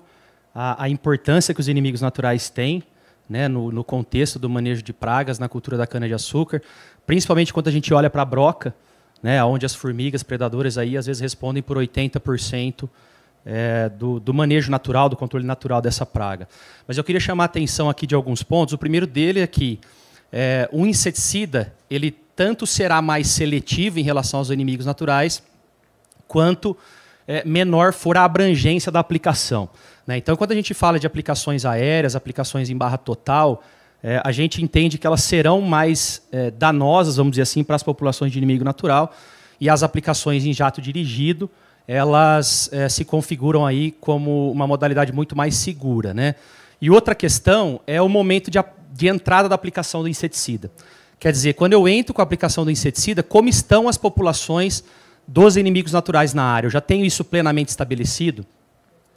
a, 0.54 0.84
a 0.84 0.90
importância 0.90 1.54
que 1.54 1.60
os 1.60 1.68
inimigos 1.68 2.02
naturais 2.02 2.50
têm 2.50 2.84
né, 3.30 3.48
no, 3.48 3.72
no, 3.72 3.84
contexto 3.84 4.38
do 4.38 4.50
manejo 4.50 4.84
de 4.84 4.94
pragas 4.94 5.40
na 5.40 5.50
cultura 5.50 5.78
da 5.78 5.88
cana-de-açúcar, 5.88 6.62
principalmente 7.06 7.54
quando 7.54 7.68
a 7.68 7.72
gente 7.72 7.94
olha 7.94 8.10
para 8.10 8.22
a 8.22 8.26
broca, 8.26 8.76
né, 9.22 9.44
onde 9.44 9.66
as 9.66 9.74
formigas 9.74 10.22
predadoras 10.22 10.78
aí 10.78 10.98
às 10.98 11.06
vezes 11.06 11.22
respondem 11.22 11.64
por 11.64 11.78
80% 11.78 12.90
é, 13.46 13.90
do, 13.90 14.20
do, 14.20 14.34
manejo 14.34 14.70
natural, 14.70 15.10
do 15.10 15.16
controle 15.16 15.46
natural 15.46 15.82
dessa 15.82 16.06
praga. 16.06 16.48
Mas 16.88 16.98
eu 16.98 17.04
queria 17.04 17.20
chamar 17.20 17.44
a 17.44 17.46
atenção 17.46 17.90
aqui 17.90 18.06
de 18.06 18.16
alguns 18.16 18.44
pontos. 18.44 18.74
O 18.74 18.78
primeiro 18.78 19.08
dele 19.08 19.40
é 19.40 19.48
que 19.48 19.80
é, 20.32 20.70
inseticida 20.72 21.74
ele 21.90 22.12
tanto 22.36 22.66
será 22.66 23.02
mais 23.02 23.28
seletivo 23.28 24.00
em 24.00 24.04
relação 24.04 24.40
aos 24.40 24.50
inimigos 24.50 24.86
naturais, 24.86 25.44
quanto 26.28 26.76
é, 27.28 27.44
menor 27.46 27.94
for 27.94 28.18
a 28.18 28.24
abrangência 28.24 28.92
da 28.92 29.00
aplicação. 29.00 29.70
Né? 30.06 30.18
Então, 30.18 30.36
quando 30.36 30.52
a 30.52 30.56
gente 30.56 30.74
fala 30.74 31.00
de 31.00 31.08
aplicações 31.08 31.66
aéreas, 31.66 32.16
aplicações 32.16 32.70
em 32.70 32.76
barra 32.76 32.98
total, 32.98 33.64
é, 34.04 34.22
a 34.24 34.32
gente 34.32 34.62
entende 34.62 34.98
que 34.98 35.08
elas 35.08 35.24
serão 35.24 35.62
mais 35.62 36.22
é, 36.32 36.52
danosas, 36.52 37.16
vamos 37.16 37.32
dizer 37.32 37.44
assim, 37.44 37.64
para 37.64 37.76
as 37.76 37.84
populações 37.84 38.32
de 38.32 38.38
inimigo 38.38 38.64
natural, 38.64 39.14
e 39.60 39.70
as 39.70 39.82
aplicações 39.82 40.46
em 40.46 40.52
jato 40.52 40.82
dirigido, 40.82 41.50
elas 41.88 42.70
é, 42.74 42.90
se 42.90 43.06
configuram 43.06 43.66
aí 43.66 43.92
como 43.92 44.52
uma 44.52 44.68
modalidade 44.68 45.14
muito 45.14 45.38
mais 45.38 45.56
segura. 45.56 46.14
Né? 46.14 46.36
E 46.82 46.90
outra 46.90 47.16
questão 47.16 47.80
é 47.88 48.02
o 48.02 48.10
momento 48.10 48.52
de, 48.52 48.60
de 48.92 49.08
entrada 49.08 49.48
da 49.48 49.56
aplicação 49.56 50.02
do 50.02 50.10
inseticida. 50.10 50.70
Quer 51.18 51.32
dizer, 51.32 51.54
quando 51.54 51.72
eu 51.72 51.88
entro 51.88 52.14
com 52.14 52.22
a 52.22 52.24
aplicação 52.24 52.66
do 52.66 52.72
inseticida, 52.72 53.24
como 53.24 53.48
estão 53.48 53.88
as 53.88 53.98
populações 53.98 54.84
dos 55.26 55.56
inimigos 55.56 55.94
naturais 55.94 56.34
na 56.34 56.44
área? 56.44 56.68
Eu 56.68 56.72
já 56.72 56.82
tenho 56.82 57.06
isso 57.06 57.24
plenamente 57.24 57.70
estabelecido? 57.70 58.46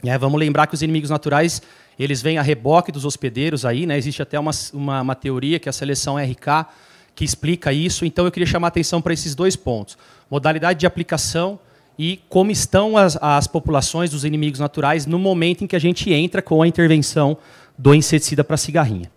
É, 0.05 0.17
vamos 0.19 0.38
lembrar 0.38 0.67
que 0.67 0.75
os 0.75 0.83
inimigos 0.83 1.11
naturais 1.11 1.62
eles 1.99 2.21
vêm 2.21 2.37
a 2.37 2.43
reboque 2.43 2.93
dos 2.93 3.05
hospedeiros 3.05 3.65
aí, 3.65 3.87
né? 3.87 3.97
Existe 3.97 4.21
até 4.21 4.38
uma, 4.38 4.50
uma, 4.73 5.00
uma, 5.00 5.15
teoria 5.15 5.59
que 5.59 5.69
é 5.69 5.71
a 5.71 5.73
seleção 5.73 6.17
RK 6.17 6.67
que 7.15 7.25
explica 7.25 7.73
isso. 7.73 8.05
Então 8.05 8.26
eu 8.26 8.31
queria 8.31 8.47
chamar 8.47 8.67
a 8.67 8.69
atenção 8.69 9.00
para 9.00 9.15
esses 9.15 9.35
dois 9.35 9.57
pontos: 9.57 9.97
modalidade 10.31 10.79
de 10.79 10.87
aplicação 10.87 11.59
e 11.99 12.21
como 12.29 12.50
estão 12.50 12.97
as, 12.97 13.17
as 13.23 13.47
populações 13.47 14.11
dos 14.11 14.25
inimigos 14.25 14.61
naturais 14.61 15.07
no 15.07 15.19
momento 15.19 15.65
em 15.65 15.67
que 15.67 15.75
a 15.75 15.79
gente 15.79 16.12
entra 16.12 16.43
com 16.43 16.61
a 16.62 16.69
intervenção 16.69 17.38
do 17.79 17.95
inseticida 17.95 18.45
para 18.45 18.59
cigarrinha. 18.59 19.11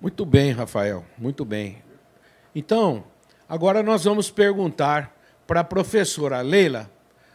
Muito 0.00 0.26
bem, 0.26 0.52
Rafael. 0.52 1.04
Muito 1.16 1.44
bem. 1.44 1.78
Então, 2.54 3.04
agora 3.48 3.82
nós 3.82 4.04
vamos 4.04 4.30
perguntar 4.30 5.14
para 5.46 5.60
a 5.60 5.64
professora 5.64 6.40
Leila 6.42 6.90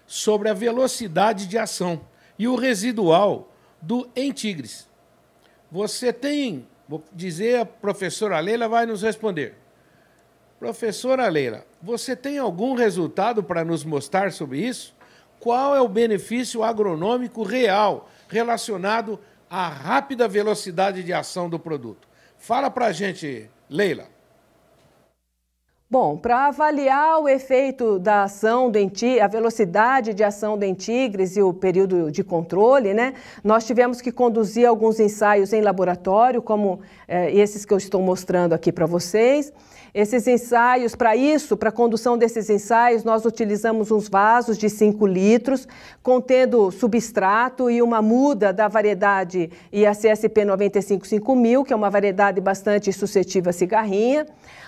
sobre 0.05 0.49
a 0.49 0.53
velocidade 0.53 1.47
de 1.47 1.57
ação 1.57 2.01
e 2.37 2.47
o 2.47 2.55
residual 2.55 3.51
do 3.81 4.09
em 4.15 4.31
Tigres. 4.31 4.89
Você 5.71 6.13
tem, 6.13 6.67
vou 6.87 7.03
dizer, 7.13 7.59
a 7.59 7.65
professora 7.65 8.39
Leila 8.39 8.67
vai 8.67 8.85
nos 8.85 9.01
responder. 9.01 9.55
Professora 10.59 11.27
Leila, 11.27 11.65
você 11.81 12.15
tem 12.15 12.37
algum 12.37 12.75
resultado 12.75 13.43
para 13.43 13.63
nos 13.63 13.83
mostrar 13.83 14.31
sobre 14.31 14.59
isso? 14.59 14.95
Qual 15.39 15.75
é 15.75 15.81
o 15.81 15.87
benefício 15.87 16.63
agronômico 16.63 17.43
real 17.43 18.09
relacionado 18.27 19.19
à 19.49 19.67
rápida 19.67 20.27
velocidade 20.27 21.03
de 21.03 21.13
ação 21.13 21.49
do 21.49 21.59
produto? 21.59 22.07
Fala 22.37 22.69
para 22.69 22.87
a 22.87 22.91
gente, 22.91 23.49
Leila. 23.69 24.14
Bom, 25.97 26.17
para 26.17 26.47
avaliar 26.47 27.21
o 27.21 27.29
efeito 27.29 27.97
da 27.97 28.23
ação 28.23 28.69
do 28.69 28.77
enti, 28.77 29.17
a 29.17 29.27
velocidade 29.27 30.13
de 30.13 30.25
ação 30.25 30.57
do 30.57 30.65
entigres 30.65 31.37
e 31.37 31.41
o 31.41 31.53
período 31.53 32.11
de 32.11 32.21
controle, 32.21 32.93
né, 32.93 33.13
nós 33.41 33.65
tivemos 33.65 34.01
que 34.01 34.11
conduzir 34.11 34.67
alguns 34.67 34.99
ensaios 34.99 35.53
em 35.53 35.61
laboratório, 35.61 36.41
como 36.41 36.81
é, 37.07 37.33
esses 37.33 37.63
que 37.63 37.73
eu 37.73 37.77
estou 37.77 38.01
mostrando 38.01 38.51
aqui 38.51 38.73
para 38.73 38.85
vocês. 38.85 39.53
Esses 39.93 40.27
ensaios, 40.27 40.93
para 40.93 41.15
isso, 41.15 41.55
para 41.55 41.69
a 41.69 41.71
condução 41.71 42.17
desses 42.17 42.49
ensaios, 42.49 43.05
nós 43.05 43.23
utilizamos 43.23 43.89
uns 43.89 44.09
vasos 44.09 44.57
de 44.57 44.69
5 44.69 45.07
litros, 45.07 45.65
contendo 46.03 46.71
substrato 46.71 47.71
e 47.71 47.81
uma 47.81 48.01
muda 48.01 48.51
da 48.51 48.67
variedade 48.67 49.49
IACSP 49.71 50.41
955.000, 50.41 51.63
que 51.63 51.71
é 51.71 51.75
uma 51.77 51.89
variedade 51.89 52.41
bastante 52.41 52.91
suscetível 52.91 53.51
à 53.51 53.53
cigarrinha. 53.53 54.25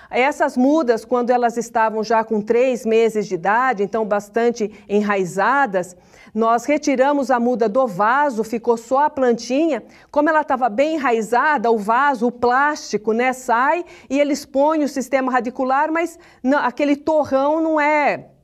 Essas 0.09 0.55
mudas, 0.55 1.03
quando 1.03 1.29
elas 1.29 1.57
estavam 1.57 2.03
já 2.03 2.23
com 2.23 2.41
três 2.41 2.85
meses 2.85 3.27
de 3.27 3.35
idade, 3.35 3.83
então 3.83 4.05
bastante 4.05 4.71
enraizadas, 4.87 5.95
nós 6.33 6.65
retiramos 6.65 7.31
a 7.31 7.39
muda 7.39 7.67
do 7.67 7.87
vaso, 7.87 8.43
ficou 8.43 8.77
só 8.77 9.05
a 9.05 9.09
plantinha. 9.09 9.83
Como 10.11 10.29
ela 10.29 10.41
estava 10.41 10.69
bem 10.69 10.95
enraizada, 10.95 11.71
o 11.71 11.77
vaso, 11.77 12.27
o 12.27 12.31
plástico, 12.31 13.11
né, 13.11 13.33
sai 13.33 13.83
e 14.09 14.19
ele 14.19 14.33
expõe 14.33 14.83
o 14.83 14.89
sistema 14.89 15.31
radicular, 15.31 15.91
mas 15.91 16.17
não, 16.43 16.59
aquele 16.59 16.95
torrão 16.95 17.61
não 17.61 17.79
é 17.79 18.36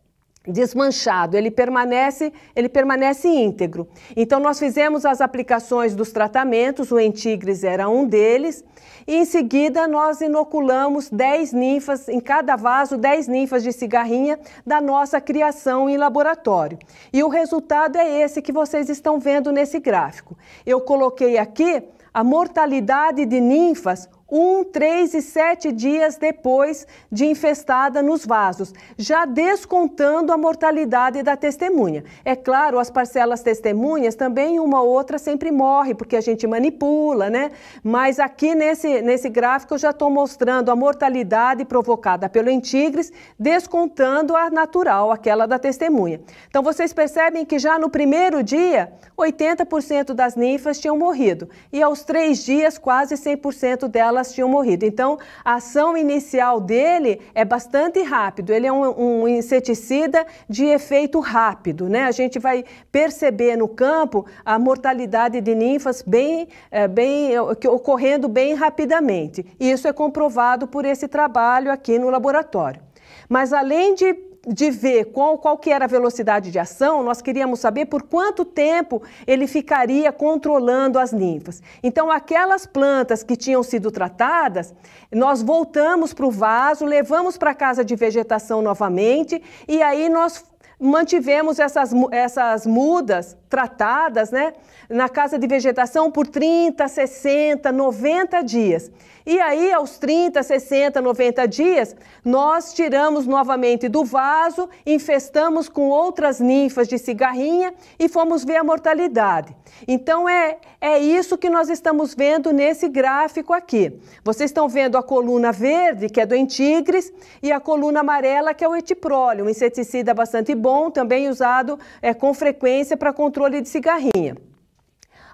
desmanchado, 0.48 1.38
ele 1.38 1.50
permanece, 1.50 2.34
ele 2.56 2.68
permanece 2.68 3.28
íntegro. 3.28 3.88
Então 4.16 4.40
nós 4.40 4.60
fizemos 4.60 5.06
as 5.06 5.22
aplicações 5.22 5.96
dos 5.96 6.12
tratamentos, 6.12 6.92
o 6.92 7.00
Entigres 7.00 7.64
era 7.64 7.88
um 7.88 8.06
deles, 8.06 8.64
e 9.08 9.16
em 9.16 9.26
seguida 9.26 9.88
nós 9.88 10.22
inoculamos 10.22 11.10
10 11.10 11.54
ninfas, 11.54 12.10
em 12.10 12.20
cada 12.20 12.56
vaso 12.56 12.98
10 12.98 13.28
ninfas 13.28 13.64
de 13.64 13.72
cigarrinha 13.72 14.40
da 14.66 14.82
nossa 14.82 15.20
criação 15.22 15.90
em 15.90 15.98
laboratório. 15.98 16.78
E 17.12 17.24
o 17.24 17.30
resultado 17.30 17.98
é 17.98 18.22
esse 18.22 18.42
que 18.42 18.52
vocês 18.52 18.90
estão 18.90 19.20
vendo 19.20 19.52
nesse 19.52 19.80
gráfico. 19.80 20.38
Eu 20.66 20.82
coloquei 20.82 21.38
aqui 21.38 21.84
a 22.14 22.24
mortalidade 22.24 23.26
de 23.26 23.42
ninfas 23.42 24.08
um, 24.32 24.64
três 24.64 25.14
e 25.14 25.22
sete 25.22 25.72
dias 25.72 26.18
depois 26.18 26.88
de 27.12 27.26
infestada 27.26 28.02
nos 28.02 28.26
vasos, 28.26 28.74
já 28.98 29.26
descontando 29.26 30.32
a 30.32 30.38
mortalidade 30.38 31.22
da 31.22 31.36
testemunha. 31.36 32.04
É 32.26 32.36
claro, 32.36 32.80
as 32.80 32.90
parcelas 32.90 33.44
testemunhas 33.44 34.16
também 34.16 34.60
uma 34.60 34.82
ou 34.82 34.90
outra 34.90 35.20
sempre 35.20 35.52
morre, 35.52 35.94
porque 35.94 36.16
a 36.16 36.22
gente 36.22 36.48
manipula, 36.48 37.30
né? 37.30 37.52
Mas 37.84 38.20
aqui 38.20 38.56
nesse, 38.56 39.02
nesse 39.02 39.30
gráfico 39.30 39.76
eu 39.76 39.78
já 39.78 39.92
estou 39.92 40.10
mostrando 40.10 40.72
a 40.72 40.76
mortalidade 40.76 41.64
provocada 41.66 42.28
pelo 42.28 42.50
entigres, 42.50 43.12
descontando 43.38 44.36
a 44.36 44.50
natural, 44.50 45.12
aquela 45.12 45.46
da 45.46 45.60
testemunha. 45.60 46.22
Então 46.50 46.64
vocês 46.64 46.92
percebem 46.92 47.46
que 47.46 47.60
já 47.60 47.78
no 47.78 47.90
primeiro 47.90 48.42
dia, 48.42 48.94
80% 49.18 50.14
das 50.14 50.36
ninfas 50.36 50.80
tinham 50.80 50.98
morrido, 50.98 51.50
e 51.72 51.84
aos 51.84 52.04
três 52.04 52.44
dias, 52.44 52.78
quase 52.78 53.16
100% 53.16 53.88
delas 53.88 54.13
elas 54.14 54.34
tinham 54.34 54.48
morrido. 54.48 54.86
Então, 54.86 55.18
a 55.44 55.56
ação 55.56 55.98
inicial 55.98 56.62
dele 56.62 57.22
é 57.34 57.44
bastante 57.44 58.02
rápido. 58.02 58.52
Ele 58.52 58.68
é 58.68 58.72
um, 58.72 59.24
um 59.24 59.28
inseticida 59.28 60.26
de 60.48 60.66
efeito 60.66 61.20
rápido, 61.20 61.90
né? 61.90 62.04
A 62.04 62.12
gente 62.12 62.40
vai 62.40 62.64
perceber 62.92 63.58
no 63.58 63.68
campo 63.68 64.26
a 64.46 64.58
mortalidade 64.58 65.42
de 65.42 65.56
ninfas 65.56 66.02
bem, 66.02 66.48
é, 66.72 66.88
bem 66.88 67.38
ocorrendo 67.40 68.28
bem 68.28 68.54
rapidamente. 68.54 69.46
Isso 69.60 69.88
é 69.88 69.94
comprovado 69.94 70.68
por 70.68 70.86
esse 70.86 71.08
trabalho 71.08 71.72
aqui 71.72 72.00
no 72.00 72.10
laboratório. 72.10 72.82
Mas 73.28 73.52
além 73.54 73.96
de 73.96 74.33
de 74.46 74.70
ver 74.70 75.06
qual, 75.06 75.38
qual 75.38 75.58
que 75.58 75.70
era 75.70 75.86
a 75.86 75.88
velocidade 75.88 76.52
de 76.52 76.60
ação, 76.60 77.02
nós 77.02 77.22
queríamos 77.22 77.60
saber 77.60 77.86
por 77.86 78.04
quanto 78.04 78.44
tempo 78.44 79.02
ele 79.26 79.48
ficaria 79.48 80.12
controlando 80.12 81.00
as 81.00 81.14
ninfas. 81.14 81.62
Então, 81.82 82.12
aquelas 82.12 82.66
plantas 82.66 83.24
que 83.24 83.38
tinham 83.38 83.64
sido 83.64 83.90
tratadas, 83.90 84.74
nós 85.12 85.42
voltamos 85.42 86.14
para 86.14 86.26
o 86.26 86.32
vaso, 86.32 86.86
levamos 86.86 87.38
para 87.38 87.52
a 87.52 87.56
casa 87.56 87.86
de 87.86 87.96
vegetação 87.96 88.62
novamente, 88.62 89.42
e 89.68 89.82
aí 89.82 90.10
nós 90.10 90.44
mantivemos 90.80 91.60
essas, 91.60 91.92
essas 92.12 92.66
mudas 92.66 93.38
tratadas 93.50 94.32
né, 94.32 94.54
na 94.90 95.08
casa 95.08 95.38
de 95.38 95.48
vegetação 95.48 96.12
por 96.12 96.28
30, 96.28 96.88
60, 96.88 97.72
90 97.72 98.42
dias. 98.42 98.92
E 99.26 99.40
aí, 99.40 99.72
aos 99.72 99.98
30, 99.98 100.44
60, 100.44 101.00
90 101.00 101.48
dias, 101.48 101.96
nós 102.26 102.74
tiramos 102.74 103.26
novamente 103.26 103.88
do 103.88 104.04
vaso, 104.04 104.68
infestamos 104.86 105.70
com 105.70 105.88
outras 105.88 106.42
ninfas 106.42 106.90
de 106.90 106.98
cigarrinha 106.98 107.74
e 107.98 108.10
fomos 108.10 108.44
ver 108.44 108.58
a 108.58 108.64
mortalidade. 108.66 109.56
Então, 109.88 110.28
é, 110.28 110.58
é 110.82 111.00
isso 111.00 111.38
que 111.38 111.50
nós 111.50 111.70
estamos 111.70 112.14
vendo 112.14 112.52
nesse 112.52 112.90
gráfico 112.90 113.54
aqui. 113.54 113.98
Vocês 114.26 114.50
estão 114.50 114.68
vendo 114.68 114.98
a 114.98 115.04
coluna 115.04 115.54
verde, 115.54 116.10
que 116.10 116.20
é 116.20 116.26
do 116.26 116.36
entigres, 116.36 117.12
e 117.42 117.50
a 117.50 117.62
coluna 117.62 118.02
amarela, 118.02 118.54
que 118.54 118.64
é 118.64 118.68
o 118.68 118.76
etiprole, 118.76 119.42
um 119.42 119.50
inseticida 119.50 120.14
bastante 120.14 120.54
bom, 120.64 120.90
também 120.90 121.28
usado 121.28 121.78
é, 122.02 122.14
com 122.14 122.34
frequência 122.34 122.96
para 122.96 123.12
controle 123.12 123.60
de 123.60 123.68
cigarrinha. 123.68 124.38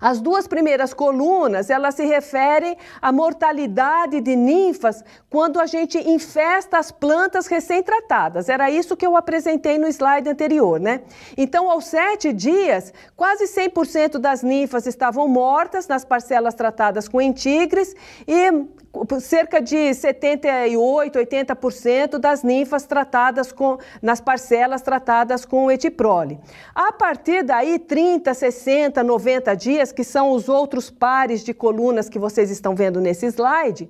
As 0.01 0.21
duas 0.21 0.47
primeiras 0.47 0.93
colunas, 0.93 1.69
elas 1.69 1.95
se 1.95 2.05
referem 2.05 2.77
à 3.01 3.11
mortalidade 3.11 4.21
de 4.21 4.33
ninfas 4.33 5.03
quando 5.29 5.59
a 5.59 5.65
gente 5.65 5.97
infesta 5.97 6.77
as 6.77 6.89
plantas 6.89 7.47
recém-tratadas. 7.47 8.47
Era 8.47 8.71
isso 8.71 8.95
que 8.95 9.05
eu 9.05 9.17
apresentei 9.17 9.77
no 9.77 9.87
slide 9.87 10.29
anterior, 10.29 10.79
né? 10.79 11.01
Então, 11.35 11.69
aos 11.69 11.85
sete 11.85 12.31
dias, 12.31 12.93
quase 13.15 13.43
100% 13.43 14.17
das 14.19 14.41
ninfas 14.41 14.87
estavam 14.87 15.27
mortas 15.27 15.85
nas 15.85 16.05
parcelas 16.05 16.53
tratadas 16.53 17.09
com 17.09 17.19
entigres 17.21 17.93
e 18.25 18.78
cerca 19.19 19.61
de 19.61 19.93
78, 19.93 21.19
80% 21.19 22.17
das 22.17 22.43
ninfas 22.43 22.85
tratadas 22.85 23.51
com, 23.51 23.77
nas 24.01 24.19
parcelas 24.19 24.81
tratadas 24.81 25.45
com 25.45 25.71
etiprole. 25.71 26.39
A 26.73 26.91
partir 26.91 27.43
daí, 27.43 27.77
30, 27.79 28.33
60, 28.33 29.03
90 29.03 29.55
dias, 29.55 29.91
que 29.91 30.03
são 30.03 30.31
os 30.31 30.49
outros 30.49 30.89
pares 30.89 31.43
de 31.43 31.53
colunas 31.53 32.09
que 32.09 32.19
vocês 32.19 32.49
estão 32.49 32.75
vendo 32.75 32.99
nesse 32.99 33.27
slide, 33.27 33.89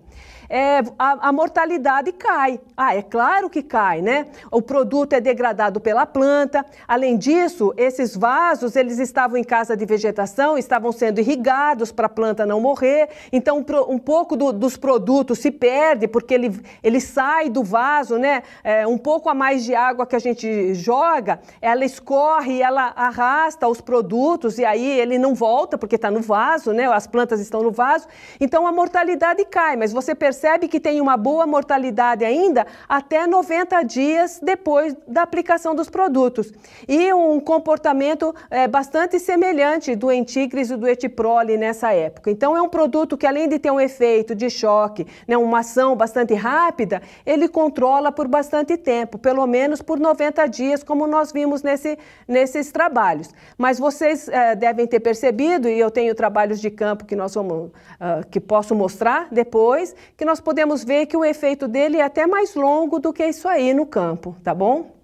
é, 0.49 0.79
a, 0.97 1.29
a, 1.29 1.31
mortalidade 1.31 2.11
cai. 2.11 2.59
Ah, 2.75 2.95
é 2.95 3.03
claro 3.03 3.49
que 3.51 3.61
cai, 3.61 4.01
né? 4.01 4.25
O 4.51 4.61
produto 4.61 5.13
é 5.13 5.21
degradado 5.21 5.79
pela 5.79 6.07
planta. 6.07 6.65
Além 6.87 7.17
disso, 7.17 7.71
esses 7.77 8.15
vasos, 8.15 8.75
eles 8.75 8.97
estavam 8.97 9.37
em 9.37 9.43
casa 9.43 9.77
de 9.77 9.85
vegetação, 9.85 10.57
estavam 10.57 10.91
sendo 10.91 11.19
irrigados 11.19 11.91
para 11.91 12.07
a 12.07 12.09
planta 12.09 12.47
não 12.47 12.59
morrer. 12.59 13.09
Então, 13.31 13.63
um 13.87 13.99
pouco 13.99 14.35
do, 14.35 14.51
dos 14.51 14.75
produtos 14.75 14.88
se 15.35 15.51
perde, 15.51 16.07
porque 16.07 16.33
ele, 16.33 16.59
ele 16.81 16.99
sai 16.99 17.49
do 17.49 17.63
vaso, 17.63 18.17
né? 18.17 18.43
É, 18.63 18.87
um 18.87 18.97
pouco 18.97 19.29
a 19.29 19.33
mais 19.33 19.63
de 19.63 19.75
água 19.75 20.05
que 20.05 20.15
a 20.15 20.19
gente 20.19 20.73
joga, 20.73 21.39
ela 21.61 21.85
escorre, 21.85 22.61
ela 22.61 22.93
arrasta 22.95 23.67
os 23.67 23.81
produtos 23.81 24.57
e 24.57 24.65
aí 24.65 24.99
ele 24.99 25.19
não 25.19 25.35
volta, 25.35 25.77
porque 25.77 25.95
está 25.95 26.09
no 26.09 26.21
vaso, 26.21 26.73
né? 26.73 26.85
As 26.91 27.05
plantas 27.05 27.39
estão 27.39 27.61
no 27.61 27.71
vaso. 27.71 28.07
Então, 28.39 28.65
a 28.65 28.71
mortalidade 28.71 29.45
cai, 29.45 29.75
mas 29.75 29.91
você 29.91 30.15
percebe 30.15 30.39
percebe 30.39 30.67
que 30.67 30.79
tem 30.79 31.01
uma 31.01 31.17
boa 31.17 31.45
mortalidade 31.45 32.23
ainda 32.23 32.65
até 32.87 33.27
90 33.27 33.83
dias 33.83 34.39
depois 34.41 34.95
da 35.07 35.21
aplicação 35.21 35.75
dos 35.75 35.89
produtos. 35.89 36.51
E 36.87 37.11
um 37.13 37.39
comportamento 37.39 38.33
é, 38.49 38.67
bastante 38.67 39.19
semelhante 39.19 39.95
do 39.95 40.11
Entigris 40.11 40.71
e 40.71 40.77
do 40.77 40.87
Etiprole 40.87 41.57
nessa 41.57 41.91
época. 41.93 42.31
Então, 42.31 42.55
é 42.55 42.61
um 42.61 42.69
produto 42.69 43.17
que, 43.17 43.27
além 43.27 43.49
de 43.49 43.59
ter 43.59 43.71
um 43.71 43.79
efeito 43.79 44.33
de 44.33 44.49
choque, 44.49 44.78
né, 45.27 45.37
uma 45.37 45.59
ação 45.59 45.95
bastante 45.95 46.33
rápida, 46.33 47.01
ele 47.25 47.47
controla 47.47 48.11
por 48.11 48.27
bastante 48.27 48.77
tempo, 48.77 49.17
pelo 49.17 49.45
menos 49.45 49.81
por 49.81 49.99
90 49.99 50.45
dias, 50.47 50.83
como 50.83 51.07
nós 51.07 51.31
vimos 51.31 51.63
nesse, 51.63 51.97
nesses 52.27 52.71
trabalhos. 52.71 53.29
Mas 53.57 53.79
vocês 53.79 54.27
é, 54.29 54.55
devem 54.55 54.87
ter 54.87 54.99
percebido, 54.99 55.67
e 55.67 55.79
eu 55.79 55.91
tenho 55.91 56.13
trabalhos 56.15 56.61
de 56.61 56.69
campo 56.69 57.05
que 57.05 57.15
nós 57.15 57.33
vamos, 57.33 57.67
uh, 57.67 58.27
que 58.29 58.39
posso 58.39 58.75
mostrar 58.75 59.27
depois, 59.31 59.95
que 60.15 60.25
nós 60.25 60.39
podemos 60.39 60.83
ver 60.83 61.05
que 61.05 61.17
o 61.17 61.25
efeito 61.25 61.67
dele 61.67 61.97
é 61.97 62.03
até 62.03 62.25
mais 62.25 62.55
longo 62.55 62.99
do 62.99 63.11
que 63.11 63.25
isso 63.25 63.47
aí 63.47 63.73
no 63.73 63.85
campo, 63.85 64.35
tá 64.43 64.53
bom? 64.53 64.99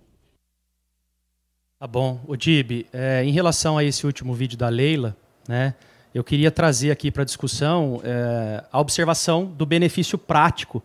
Tá 1.78 1.88
bom. 1.88 2.20
O 2.26 2.36
Dib, 2.36 2.88
é, 2.94 3.24
em 3.24 3.32
relação 3.32 3.78
a 3.78 3.84
esse 3.84 4.06
último 4.06 4.34
vídeo 4.34 4.58
da 4.58 4.70
Leila, 4.70 5.16
né, 5.48 5.76
eu 6.16 6.24
queria 6.24 6.50
trazer 6.50 6.92
aqui 6.92 7.12
para 7.12 7.26
discussão 7.26 8.00
é, 8.02 8.64
a 8.72 8.80
observação 8.80 9.44
do 9.44 9.66
benefício 9.66 10.18
prático 10.18 10.82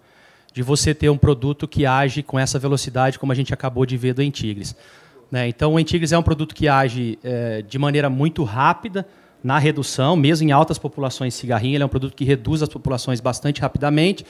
de 0.53 0.61
você 0.61 0.93
ter 0.93 1.09
um 1.09 1.17
produto 1.17 1.69
que 1.69 1.87
age 1.87 2.21
com 2.21 2.37
essa 2.37 2.59
velocidade, 2.59 3.17
como 3.17 3.31
a 3.31 3.35
gente 3.37 3.55
acabou 3.55 3.87
de 3.87 3.97
ver 3.97 4.13
do 4.13 4.25
Entigres. 4.25 4.75
Né? 5.31 5.47
Então, 5.47 5.75
o 5.75 5.79
Entigres 5.79 6.11
é 6.11 6.19
um 6.19 6.23
produto 6.25 6.53
que 6.53 6.67
age 6.67 7.17
é, 7.23 7.63
de 7.63 7.79
maneira 7.79 8.11
muito 8.11 8.43
rápida, 8.43 9.07
na 9.43 9.57
redução, 9.57 10.17
mesmo 10.17 10.49
em 10.49 10.51
altas 10.51 10.79
populações 10.79 11.33
de 11.35 11.39
cigarrinho, 11.39 11.77
ele 11.77 11.83
é 11.85 11.87
um 11.87 11.89
produto 11.89 12.17
que 12.17 12.25
reduz 12.25 12.61
as 12.61 12.69
populações 12.69 13.21
bastante 13.21 13.61
rapidamente. 13.61 14.27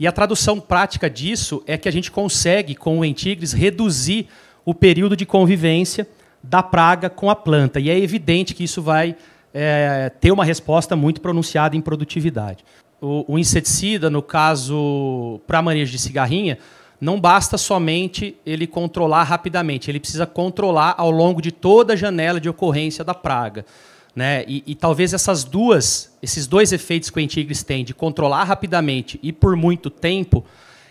E 0.00 0.06
a 0.06 0.12
tradução 0.12 0.58
prática 0.58 1.10
disso 1.10 1.62
é 1.66 1.76
que 1.76 1.90
a 1.90 1.92
gente 1.92 2.10
consegue, 2.10 2.74
com 2.74 2.98
o 2.98 3.04
Entigres, 3.04 3.52
reduzir 3.52 4.26
o 4.64 4.74
período 4.74 5.14
de 5.14 5.26
convivência 5.26 6.08
da 6.42 6.62
praga 6.62 7.10
com 7.10 7.28
a 7.28 7.36
planta. 7.36 7.78
E 7.78 7.90
é 7.90 7.98
evidente 7.98 8.54
que 8.54 8.64
isso 8.64 8.80
vai 8.80 9.14
é, 9.52 10.10
ter 10.20 10.30
uma 10.30 10.44
resposta 10.44 10.94
muito 10.94 11.20
pronunciada 11.20 11.76
em 11.76 11.80
produtividade. 11.80 12.64
O, 13.00 13.34
o 13.34 13.38
inseticida, 13.38 14.10
no 14.10 14.22
caso, 14.22 15.40
para 15.46 15.62
manejo 15.62 15.92
de 15.92 15.98
cigarrinha, 15.98 16.58
não 17.00 17.20
basta 17.20 17.56
somente 17.56 18.36
ele 18.44 18.66
controlar 18.66 19.22
rapidamente, 19.22 19.90
ele 19.90 20.00
precisa 20.00 20.26
controlar 20.26 20.94
ao 20.98 21.10
longo 21.10 21.40
de 21.40 21.52
toda 21.52 21.92
a 21.92 21.96
janela 21.96 22.40
de 22.40 22.48
ocorrência 22.48 23.04
da 23.04 23.14
praga. 23.14 23.64
Né? 24.16 24.44
E, 24.48 24.64
e, 24.66 24.74
talvez 24.74 25.14
essas 25.14 25.44
duas, 25.44 26.12
esses 26.20 26.46
dois 26.46 26.72
efeitos 26.72 27.08
que 27.08 27.18
o 27.18 27.20
Entigris 27.20 27.62
tem 27.62 27.84
de 27.84 27.94
controlar 27.94 28.42
rapidamente 28.44 29.18
e 29.22 29.32
por 29.32 29.54
muito 29.54 29.90
tempo 29.90 30.44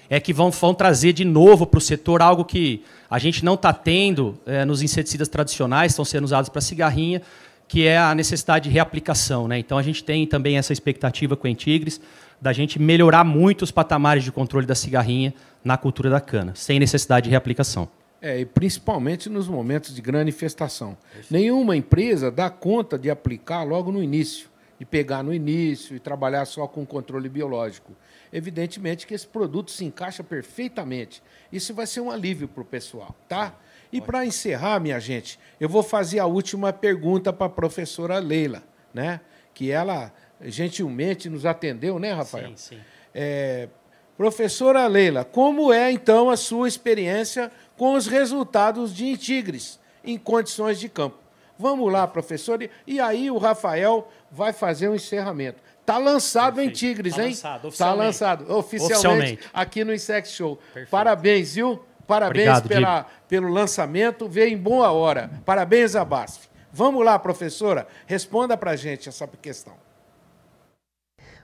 é 0.10 0.18
que 0.18 0.32
vão, 0.32 0.50
vão 0.50 0.74
trazer 0.74 1.12
de 1.12 1.26
novo 1.26 1.66
para 1.66 1.78
o 1.78 1.82
setor 1.82 2.22
algo 2.22 2.46
que 2.46 2.82
a 3.10 3.20
gente 3.20 3.44
não 3.44 3.56
está 3.56 3.74
tendo 3.74 4.40
é, 4.46 4.64
nos 4.64 4.82
inseticidas 4.82 5.28
tradicionais, 5.28 5.92
estão 5.92 6.06
sendo 6.06 6.24
usados 6.24 6.50
para 6.50 6.62
cigarrinha, 6.62 7.22
que 7.68 7.86
é 7.86 7.98
a 7.98 8.16
necessidade 8.16 8.70
de 8.70 8.74
reaplicação. 8.74 9.48
Né? 9.48 9.60
Então 9.60 9.78
a 9.78 9.84
gente 9.84 10.04
tem 10.04 10.26
também 10.26 10.58
essa 10.58 10.72
expectativa 10.72 11.36
com 11.36 11.48
o 11.48 11.50
Entigris 11.50 12.00
da 12.40 12.54
gente 12.54 12.80
melhorar 12.80 13.24
muito 13.24 13.64
os 13.64 13.72
patamares 13.72 14.24
de 14.24 14.32
controle 14.32 14.66
da 14.66 14.76
cigarrinha 14.76 15.34
na 15.64 15.76
cultura 15.76 16.10
da 16.10 16.22
cana, 16.22 16.54
sem 16.56 16.80
necessidade 16.80 17.26
de 17.26 17.30
reaplicação. 17.32 17.90
É, 18.22 18.40
e 18.40 18.46
principalmente 18.46 19.30
nos 19.30 19.48
momentos 19.48 19.94
de 19.94 20.02
grande 20.02 20.30
infestação. 20.30 20.98
Nenhuma 21.30 21.76
empresa 21.76 22.32
dá 22.32 22.50
conta 22.50 22.98
de 22.98 23.10
aplicar 23.10 23.64
logo 23.64 23.92
no 23.92 24.02
início, 24.02 24.50
de 24.80 24.86
pegar 24.86 25.24
no 25.24 25.34
início 25.34 25.96
e 25.96 26.00
trabalhar 26.00 26.46
só 26.46 26.68
com 26.68 26.86
controle 26.86 27.30
biológico. 27.30 27.94
Evidentemente 28.32 29.06
que 29.06 29.14
esse 29.14 29.28
produto 29.28 29.72
se 29.72 29.86
encaixa 29.86 30.24
perfeitamente. 30.24 31.22
Isso 31.52 31.74
vai 31.74 31.86
ser 31.86 32.02
um 32.02 32.12
alívio 32.12 32.48
para 32.48 32.62
o 32.62 32.66
pessoal, 32.66 33.16
tá? 33.28 33.56
E 33.92 34.02
para 34.02 34.26
encerrar, 34.26 34.80
minha 34.80 35.00
gente, 35.00 35.40
eu 35.60 35.70
vou 35.70 35.84
fazer 35.84 36.20
a 36.20 36.26
última 36.26 36.74
pergunta 36.74 37.32
para 37.32 37.48
a 37.48 37.50
professora 37.50 38.20
Leila, 38.20 38.64
né? 38.94 39.22
Que 39.54 39.72
ela 39.72 40.14
gentilmente 40.42 41.30
nos 41.30 41.46
atendeu, 41.46 41.98
né, 41.98 42.12
Rafael? 42.12 42.50
Sim, 42.50 42.76
sim. 42.76 42.82
É, 43.14 43.70
professora 44.16 44.86
Leila, 44.88 45.24
como 45.24 45.72
é 45.72 45.92
então 45.92 46.30
a 46.30 46.38
sua 46.38 46.68
experiência 46.68 47.52
com 47.76 47.94
os 47.94 48.08
resultados 48.08 48.94
de 48.94 49.08
Intigres 49.08 49.80
em 50.04 50.18
condições 50.18 50.80
de 50.80 50.90
campo? 50.90 51.18
Vamos 51.58 51.92
lá, 51.92 52.06
professor, 52.08 52.60
e 52.86 53.00
aí 53.00 53.32
o 53.32 53.38
Rafael 53.38 54.08
vai 54.32 54.54
fazer 54.54 54.90
um 54.90 54.96
encerramento. 54.96 55.60
Está 55.82 55.98
lançado 55.98 56.56
Perfeito. 56.56 56.72
em 56.72 56.74
Tigres, 56.78 57.16
tá 57.16 57.24
hein? 57.24 57.32
Está 57.32 57.94
lançado 57.94 58.42
oficialmente, 58.54 58.94
oficialmente, 58.94 59.50
aqui 59.54 59.84
no 59.84 59.94
Insect 59.94 60.30
Show. 60.30 60.58
Perfeito. 60.58 60.90
Parabéns, 60.90 61.56
viu? 61.56 61.84
Parabéns 62.08 62.58
Obrigado, 62.60 62.68
pela, 62.70 63.06
pelo 63.28 63.50
lançamento. 63.50 64.30
Veio 64.30 64.54
em 64.54 64.58
boa 64.58 64.92
hora. 64.92 65.30
Parabéns 65.46 65.96
a 65.96 66.06
BASF. 66.06 66.50
Vamos 66.72 67.04
lá, 67.04 67.20
professora. 67.20 67.86
Responda 68.06 68.56
para 68.56 68.72
a 68.72 68.76
gente 68.76 69.10
essa 69.10 69.28
questão. 69.28 69.74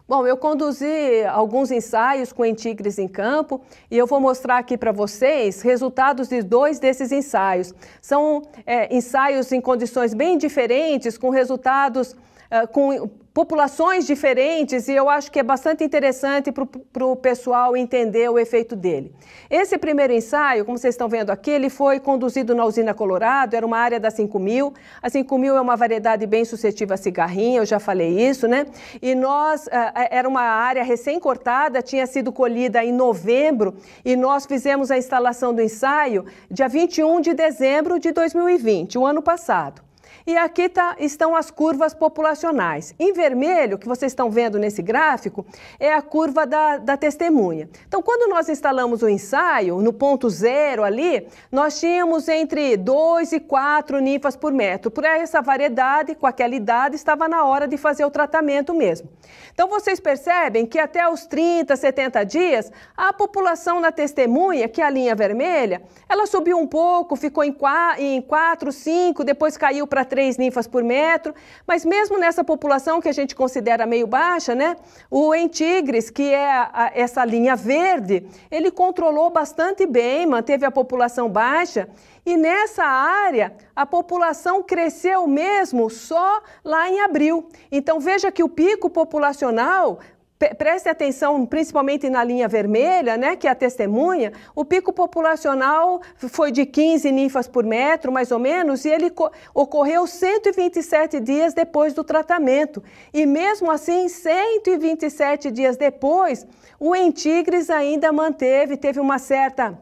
Bom, 0.08 0.28
eu 0.28 0.36
conduzi 0.36 1.23
alguns 1.32 1.71
ensaios 1.71 2.34
com 2.34 2.45
Entigres 2.45 2.99
em 2.99 3.08
campo 3.08 3.62
e 3.89 3.97
eu 3.97 4.06
vou 4.06 4.19
mostrar 4.19 4.58
aqui 4.58 4.78
para 4.78 4.91
vocês 4.91 5.62
resultados 5.62 6.28
de 6.28 6.41
dois 6.41 6.78
desses 6.78 7.12
ensaios. 7.12 7.73
São 8.02 8.41
é, 8.65 8.93
ensaios 8.93 9.52
em 9.54 9.62
condições 9.62 10.13
bem 10.13 10.38
diferentes, 10.38 11.17
com 11.17 11.30
resultados 11.30 12.12
uh, 12.12 12.67
com 12.71 13.10
populações 13.34 14.06
diferentes 14.06 14.88
e 14.88 14.93
eu 14.93 15.10
acho 15.10 15.32
que 15.32 15.39
é 15.39 15.43
bastante 15.43 15.84
interessante 15.84 16.52
para 16.52 17.06
o 17.06 17.15
pessoal 17.15 17.76
entender 17.76 18.30
o 18.30 18.38
efeito 18.38 18.76
dele. 18.76 19.12
Esse 19.50 19.76
primeiro 19.78 20.13
ensaio, 20.13 20.63
como 20.63 20.78
vocês 20.78 20.93
estão 20.93 21.10
vendo 21.10 21.32
aqui, 21.32 21.50
ele 21.50 21.69
foi 21.69 22.00
conduzido 22.00 22.54
na 22.54 22.63
usina 22.63 22.93
Colorado, 22.93 23.56
era 23.56 23.65
uma 23.65 23.80
área 23.80 24.00
da 24.00 24.12
5000. 24.12 24.74
A 25.02 25.10
5000 25.10 25.58
é 25.58 25.62
uma 25.62 25.76
variedade 25.76 26.28
bem 26.28 26.46
suscetível 26.46 26.93
a 26.93 26.98
cigarrinha, 26.98 27.60
eu 27.60 27.65
já 27.65 27.80
falei 27.80 28.19
isso, 28.19 28.48
né? 28.48 28.67
E 29.02 29.15
nós, 29.15 29.65
uh, 29.65 29.69
era 30.12 30.30
uma 30.30 30.41
área 30.41 30.84
recém-cortada, 30.84 31.82
tinha 31.82 32.06
sido 32.06 32.32
colhida 32.32 32.84
em 32.84 32.91
novembro 32.91 33.76
e 34.06 34.15
nós 34.15 34.46
fizemos 34.46 34.91
a 34.91 34.98
instalação 34.98 35.54
do 35.56 35.62
ensaio 35.62 36.26
dia 36.52 36.67
21 36.67 37.19
de 37.19 37.34
dezembro 37.34 38.00
de 38.00 38.12
2020, 38.12 38.98
o 39.00 39.06
ano 39.06 39.24
passado. 39.24 39.83
E 40.26 40.38
aqui 40.38 40.70
tá, 40.70 40.96
estão 41.00 41.36
as 41.36 41.52
curvas 41.52 41.94
populacionais. 41.94 42.96
Em 42.98 43.12
vermelho, 43.12 43.78
que 43.78 43.88
vocês 43.88 44.14
estão 44.14 44.32
vendo 44.32 44.58
nesse 44.58 44.82
gráfico, 44.82 45.46
é 45.78 45.94
a 45.94 46.02
curva 46.02 46.48
da, 46.48 46.78
da 46.78 46.96
testemunha. 46.96 47.70
Então, 47.88 48.02
quando 48.02 48.30
nós 48.30 48.48
instalamos 48.48 49.02
o 49.02 49.10
ensaio, 49.10 49.82
no 49.82 49.92
ponto 49.92 50.30
zero 50.30 50.84
ali, 50.84 51.28
nós 51.52 51.78
tínhamos 51.78 52.30
entre 52.30 52.78
2 52.78 53.34
e 53.34 53.40
4 53.42 54.00
ninfas 54.00 54.38
por 54.38 54.54
metro. 54.54 54.90
Por 54.90 55.04
essa 55.04 55.42
variedade, 55.42 56.16
com 56.16 56.26
aquela 56.26 56.56
idade, 56.56 56.96
estava 56.96 57.28
na 57.28 57.44
hora 57.44 57.68
de 57.68 57.76
fazer 57.76 58.06
o 58.06 58.12
tratamento 58.12 58.74
mesmo. 58.74 59.10
Então, 59.54 59.68
vocês 59.68 60.00
percebem 60.00 60.66
que 60.66 60.80
até 60.80 61.08
os 61.08 61.26
30, 61.26 61.76
70 61.76 62.24
dias, 62.24 62.72
a 62.96 63.12
população 63.12 63.82
na 63.82 63.92
testemunha, 63.92 64.70
que 64.70 64.82
é 64.82 64.86
a 64.86 64.90
linha 64.90 65.16
vermelha, 65.16 65.82
ela 66.08 66.26
subiu 66.26 66.58
um 66.58 66.66
pouco, 66.66 67.18
ficou 67.18 67.44
em 67.44 67.52
4, 67.52 68.72
5, 68.72 69.24
depois 69.26 69.58
caiu 69.58 69.86
para 69.86 70.06
três 70.13 70.38
ninfas 70.38 70.67
por 70.67 70.84
metro, 70.84 71.34
mas 71.65 71.84
mesmo 71.84 72.19
nessa 72.19 72.43
população 72.43 73.02
que 73.02 73.10
a 73.10 73.12
gente 73.12 73.36
considera 73.36 73.88
meio 73.88 74.06
baixa, 74.06 74.54
né, 74.54 74.76
o 75.10 75.34
entigres, 75.34 76.12
que 76.12 76.32
é 76.32 76.52
a, 76.52 76.91
essa 76.93 77.26
linha 77.26 77.56
verde, 77.56 78.23
ele 78.52 78.69
controlou 78.69 79.32
bastante 79.32 79.88
bem, 79.88 80.28
manteve 80.28 80.67
a 80.67 80.69
população 80.71 81.28
baixa 81.28 81.89
e 82.23 82.38
nessa 82.38 82.86
área 82.86 83.56
a 83.76 83.88
população 83.88 84.62
cresceu 84.62 85.26
mesmo 85.26 85.89
só 85.89 86.43
lá 86.63 86.88
em 86.88 87.02
abril. 87.02 87.49
Então 87.71 87.99
veja 87.99 88.32
que 88.32 88.43
o 88.43 88.49
pico 88.49 88.91
populacional 88.91 89.97
preste 90.38 90.89
atenção, 90.89 91.46
principalmente 91.46 92.10
na 92.10 92.24
linha 92.24 92.48
vermelha, 92.48 93.15
né, 93.15 93.36
que 93.36 93.48
é 93.48 93.52
a 93.52 93.56
testemunha, 93.56 94.34
o 94.56 94.65
pico 94.65 94.91
populacional 94.91 96.02
foi 96.15 96.52
de 96.52 96.65
15 96.65 97.12
ninfas 97.12 97.48
por 97.48 97.63
metro, 97.63 98.12
mais 98.12 98.32
ou 98.32 98.39
menos, 98.39 98.84
e 98.84 98.89
ele 98.89 99.12
ocorreu 99.54 100.06
127 100.06 101.19
dias 101.19 101.54
depois 101.54 101.93
do 101.93 102.04
tratamento. 102.04 102.84
E 103.13 103.26
mesmo 103.26 103.72
assim, 103.72 104.10
127 104.10 105.50
dias 105.52 105.78
depois, 105.78 106.46
o 106.80 106.96
Entigres 106.96 107.69
ainda 107.69 108.12
manteve, 108.12 108.76
teve 108.76 109.00
uma 109.00 109.19
certa 109.19 109.80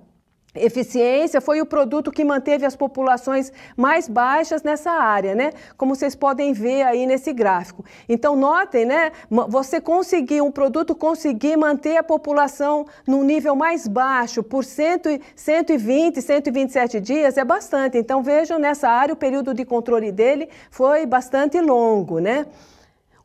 Eficiência 0.54 1.40
foi 1.40 1.62
o 1.62 1.66
produto 1.66 2.12
que 2.12 2.26
manteve 2.26 2.66
as 2.66 2.76
populações 2.76 3.54
mais 3.78 4.10
baixas 4.10 4.64
nessa 4.64 4.92
área, 4.92 5.34
né? 5.34 5.52
Como 5.78 5.96
vocês 5.96 6.14
podem 6.14 6.52
ver 6.52 6.84
aí 6.84 7.06
nesse 7.06 7.32
gráfico. 7.32 7.86
Então, 8.10 8.36
notem, 8.36 8.84
né? 8.84 9.14
Você 9.48 9.80
conseguir, 9.80 10.42
um 10.42 10.52
produto 10.52 10.94
conseguir 10.94 11.56
manter 11.56 11.96
a 11.96 12.04
população 12.04 12.86
num 13.08 13.24
nível 13.24 13.56
mais 13.56 13.88
baixo 13.88 14.44
por 14.44 14.66
100, 14.66 15.22
120, 15.34 16.22
127 16.22 17.00
dias 17.00 17.38
é 17.38 17.46
bastante. 17.46 17.98
Então, 17.98 18.22
vejam 18.22 18.60
nessa 18.60 18.90
área, 18.90 19.14
o 19.14 19.18
período 19.18 19.54
de 19.54 19.64
controle 19.64 20.12
dele 20.12 20.50
foi 20.70 21.06
bastante 21.06 21.62
longo, 21.62 22.20
né? 22.20 22.46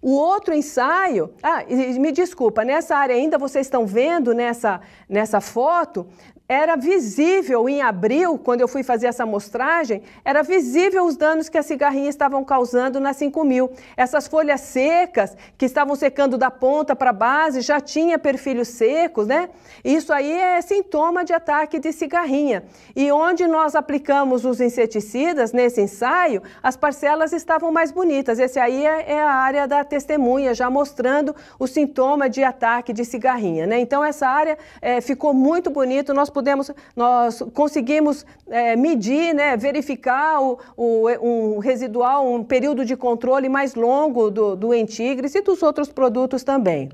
O 0.01 0.13
outro 0.13 0.55
ensaio, 0.55 1.35
ah, 1.43 1.65
me 1.99 2.13
desculpa, 2.13 2.65
nessa 2.65 2.97
área 2.97 3.17
ainda 3.17 3.39
vocês 3.39 3.67
estão 3.67 3.85
vendo 3.85 4.33
nessa, 4.33 4.81
nessa 5.09 5.41
foto, 5.41 6.07
era 6.49 6.77
visível 6.77 7.69
em 7.69 7.83
abril, 7.83 8.39
quando 8.39 8.61
eu 8.61 8.69
fui 8.69 8.85
fazer 8.85 9.09
essa 9.09 9.25
amostragem, 9.25 10.03
era 10.25 10.43
visível 10.43 11.05
os 11.05 11.17
danos 11.17 11.49
que 11.49 11.59
as 11.59 11.67
cigarrinhas 11.67 12.15
estavam 12.15 12.45
causando 12.45 13.01
na 13.01 13.13
5000. 13.13 13.71
Essas 13.97 14.29
folhas 14.29 14.61
secas 14.61 15.37
que 15.59 15.67
estavam 15.67 15.97
secando 15.97 16.39
da 16.39 16.51
ponta 16.51 16.95
para 16.95 17.11
a 17.11 17.13
base 17.13 17.63
já 17.63 17.81
tinha 17.81 18.17
perfilhos 18.17 18.69
secos, 18.69 19.27
né? 19.27 19.49
Isso 19.85 20.13
aí 20.13 20.33
é 20.33 20.61
sintoma 20.63 21.25
de 21.25 21.33
ataque 21.33 21.81
de 21.81 21.93
cigarrinha. 21.93 22.65
E 22.95 23.11
onde 23.11 23.47
nós 23.49 23.75
aplicamos 23.75 24.45
os 24.45 24.61
inseticidas 24.61 25.53
nesse 25.53 25.81
ensaio, 25.81 26.43
as 26.63 26.77
parcelas 26.77 27.33
estavam 27.33 27.73
mais 27.73 27.91
bonitas. 27.91 28.39
Esse 28.39 28.61
aí 28.61 28.87
é, 28.87 29.15
é 29.15 29.23
a 29.23 29.33
área 29.33 29.67
da 29.67 29.83
testemunha, 29.83 30.55
já 30.55 30.71
mostrando 30.71 31.35
o 31.59 31.67
sintoma 31.67 32.31
de 32.31 32.45
ataque 32.45 32.93
de 32.93 33.05
cigarrinha, 33.05 33.67
né? 33.67 33.81
Então 33.81 34.05
essa 34.05 34.29
área 34.29 34.57
é, 34.81 35.01
ficou 35.01 35.35
muito 35.35 35.71
bonito. 35.71 36.15
Nós 36.15 36.31
pudemos, 36.37 36.71
nós 36.95 37.43
conseguimos 37.55 38.27
é, 38.51 38.77
medir, 38.77 39.35
né, 39.35 39.57
verificar 39.57 40.43
o, 40.43 40.59
o, 40.77 41.09
um 41.23 41.59
residual, 41.59 42.31
um 42.31 42.45
período 42.45 42.85
de 42.85 42.95
controle 42.95 43.49
mais 43.49 43.75
longo 43.75 44.31
do, 44.31 44.55
do 44.55 44.75
Entigris 44.75 45.35
e 45.35 45.41
dos 45.41 45.63
outros 45.63 45.89
produtos 45.89 46.45
também. 46.45 46.91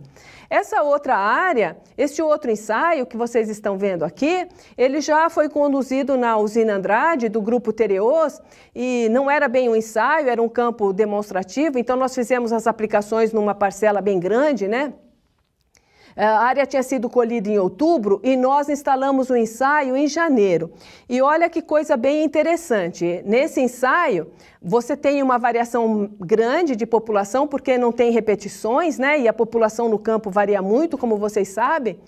Essa 0.49 0.83
outra 0.83 1.17
área, 1.17 1.77
esse 1.99 2.23
outro 2.23 2.53
ensaio 2.53 3.05
que 3.05 3.17
vocês 3.17 3.49
estão 3.49 3.77
vendo 3.77 4.05
aqui, 4.05 4.47
ele 4.79 5.01
já 5.01 5.29
foi 5.29 5.49
conduzido 5.49 6.17
na 6.17 6.37
usina 6.37 6.75
Andrade, 6.75 7.29
do 7.29 7.43
grupo 7.43 7.73
Tereos, 7.73 8.41
e 8.73 9.09
não 9.11 9.29
era 9.29 9.49
bem 9.49 9.69
um 9.69 9.75
ensaio, 9.75 10.29
era 10.29 10.41
um 10.41 10.49
campo 10.49 10.93
demonstrativo, 10.93 11.81
então 11.81 11.97
nós 11.97 12.15
fizemos 12.15 12.53
as 12.53 12.69
aplicações 12.69 13.33
numa 13.33 13.57
parcela 13.57 14.01
bem 14.01 14.21
grande, 14.21 14.69
né? 14.69 14.93
A 16.17 16.45
área 16.45 16.67
tinha 16.67 16.83
sido 16.83 17.09
colhida 17.09 17.49
em 17.49 17.59
outubro 17.59 18.21
e 18.23 18.37
nós 18.37 18.69
instalamos 18.69 19.31
o 19.31 19.37
ensaio 19.37 19.97
em 19.97 20.07
janeiro. 20.07 20.71
E 21.09 21.21
olha 21.23 21.49
que 21.49 21.63
coisa 21.63 21.97
bem 21.97 22.25
interessante. 22.25 23.23
Nesse 23.25 23.61
ensaio, 23.61 24.31
você 24.61 24.97
tem 24.97 25.23
uma 25.23 25.39
variação 25.39 26.11
grande 26.21 26.77
de 26.77 26.87
população, 26.87 27.49
porque 27.49 27.77
não 27.77 27.91
tem 27.91 28.13
repetições, 28.13 28.99
né? 28.99 29.19
E 29.19 29.27
a 29.27 29.33
população 29.33 29.89
no 29.89 29.99
campo 29.99 30.31
varia 30.31 30.63
muito, 30.63 30.97
como 30.97 31.17
vocês 31.17 31.49
sabem. 31.49 31.99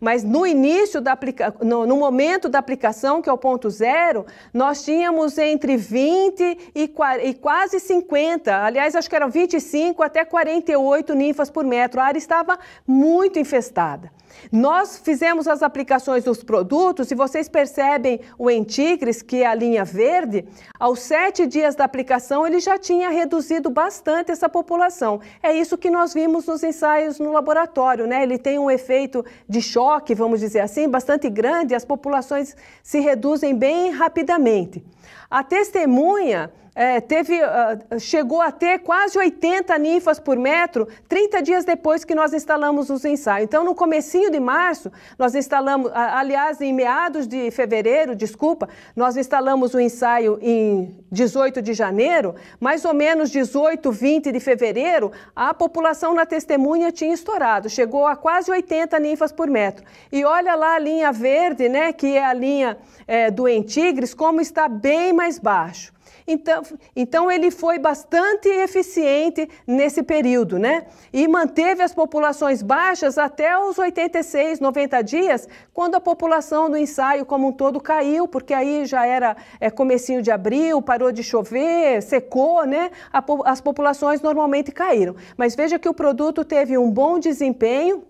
Mas 0.00 0.22
no 0.22 0.46
início 0.46 1.00
da 1.00 1.12
aplica... 1.12 1.54
no, 1.60 1.86
no 1.86 1.96
momento 1.96 2.48
da 2.48 2.58
aplicação, 2.58 3.20
que 3.20 3.28
é 3.28 3.32
o 3.32 3.38
ponto 3.38 3.68
zero, 3.70 4.26
nós 4.52 4.84
tínhamos 4.84 5.38
entre 5.38 5.76
20 5.76 6.70
e, 6.74 6.92
e 7.22 7.34
quase 7.34 7.80
50, 7.80 8.64
aliás, 8.64 8.94
acho 8.94 9.08
que 9.08 9.16
eram 9.16 9.30
25 9.30 10.02
até 10.02 10.24
48 10.24 11.14
ninfas 11.14 11.50
por 11.50 11.64
metro. 11.64 12.00
A 12.00 12.04
área 12.04 12.18
estava 12.18 12.58
muito 12.86 13.38
infestada. 13.54 14.10
Nós 14.50 14.98
fizemos 14.98 15.46
as 15.46 15.62
aplicações 15.62 16.24
dos 16.24 16.42
produtos 16.42 17.10
e 17.10 17.14
vocês 17.14 17.48
percebem 17.48 18.20
o 18.36 18.50
Entigres, 18.50 19.22
que 19.22 19.42
é 19.42 19.46
a 19.46 19.54
linha 19.54 19.84
verde, 19.84 20.44
aos 20.78 20.98
sete 21.00 21.46
dias 21.46 21.76
da 21.76 21.84
aplicação 21.84 22.44
ele 22.44 22.58
já 22.58 22.76
tinha 22.76 23.10
reduzido 23.10 23.70
bastante 23.70 24.32
essa 24.32 24.48
população. 24.48 25.20
É 25.40 25.52
isso 25.52 25.78
que 25.78 25.88
nós 25.88 26.12
vimos 26.12 26.46
nos 26.46 26.64
ensaios 26.64 27.20
no 27.20 27.32
laboratório, 27.32 28.06
né? 28.06 28.24
Ele 28.24 28.36
tem 28.36 28.58
um 28.58 28.70
efeito 28.70 29.24
de 29.48 29.62
choque, 29.62 30.14
vamos 30.14 30.40
dizer 30.40 30.60
assim, 30.60 30.88
bastante 30.88 31.30
grande, 31.30 31.74
as 31.74 31.84
populações 31.84 32.56
se 32.82 32.98
reduzem 32.98 33.54
bem 33.54 33.90
rapidamente. 33.92 34.84
A 35.30 35.44
testemunha 35.44 36.52
é, 36.74 37.00
teve, 37.00 37.40
uh, 37.40 38.00
chegou 38.00 38.40
a 38.40 38.50
ter 38.50 38.80
quase 38.80 39.16
80 39.16 39.78
ninfas 39.78 40.18
por 40.18 40.36
metro 40.36 40.88
30 41.08 41.42
dias 41.42 41.64
depois 41.64 42.04
que 42.04 42.14
nós 42.14 42.32
instalamos 42.32 42.90
os 42.90 43.04
ensaios. 43.04 43.44
Então, 43.44 43.64
no 43.64 43.74
comecinho 43.74 44.30
de 44.30 44.40
março, 44.40 44.90
nós 45.18 45.34
instalamos, 45.34 45.90
aliás, 45.94 46.60
em 46.60 46.72
meados 46.72 47.28
de 47.28 47.50
fevereiro, 47.52 48.16
desculpa, 48.16 48.68
nós 48.96 49.16
instalamos 49.16 49.72
o 49.72 49.80
ensaio 49.80 50.38
em 50.42 50.96
18 51.12 51.62
de 51.62 51.74
janeiro, 51.74 52.34
mais 52.58 52.84
ou 52.84 52.92
menos 52.92 53.30
18, 53.30 53.92
20 53.92 54.32
de 54.32 54.40
fevereiro, 54.40 55.12
a 55.34 55.54
população 55.54 56.12
na 56.12 56.26
testemunha 56.26 56.90
tinha 56.90 57.14
estourado, 57.14 57.70
chegou 57.70 58.06
a 58.06 58.16
quase 58.16 58.50
80 58.50 58.98
ninfas 58.98 59.30
por 59.30 59.48
metro. 59.48 59.84
E 60.10 60.24
olha 60.24 60.56
lá 60.56 60.74
a 60.74 60.78
linha 60.78 61.12
verde, 61.12 61.68
né, 61.68 61.92
que 61.92 62.16
é 62.16 62.24
a 62.24 62.32
linha 62.32 62.76
é, 63.06 63.30
do 63.30 63.48
Entigres, 63.48 64.12
como 64.12 64.40
está 64.40 64.68
bem 64.68 65.12
mais 65.12 65.38
baixo. 65.38 65.93
Então, 66.26 66.62
então 66.96 67.30
ele 67.30 67.50
foi 67.50 67.78
bastante 67.78 68.48
eficiente 68.48 69.46
nesse 69.66 70.02
período, 70.02 70.58
né? 70.58 70.86
E 71.12 71.28
manteve 71.28 71.82
as 71.82 71.92
populações 71.92 72.62
baixas 72.62 73.18
até 73.18 73.58
os 73.58 73.78
86, 73.78 74.58
90 74.58 75.02
dias, 75.02 75.48
quando 75.72 75.96
a 75.96 76.00
população 76.00 76.70
do 76.70 76.78
ensaio 76.78 77.26
como 77.26 77.48
um 77.48 77.52
todo 77.52 77.78
caiu, 77.78 78.26
porque 78.26 78.54
aí 78.54 78.86
já 78.86 79.04
era 79.06 79.36
é, 79.60 79.70
comecinho 79.70 80.22
de 80.22 80.30
abril, 80.30 80.80
parou 80.80 81.12
de 81.12 81.22
chover, 81.22 82.02
secou, 82.02 82.64
né? 82.64 82.90
A, 83.12 83.22
as 83.44 83.60
populações 83.60 84.22
normalmente 84.22 84.72
caíram. 84.72 85.14
Mas 85.36 85.54
veja 85.54 85.78
que 85.78 85.88
o 85.88 85.94
produto 85.94 86.42
teve 86.42 86.78
um 86.78 86.90
bom 86.90 87.18
desempenho 87.18 88.02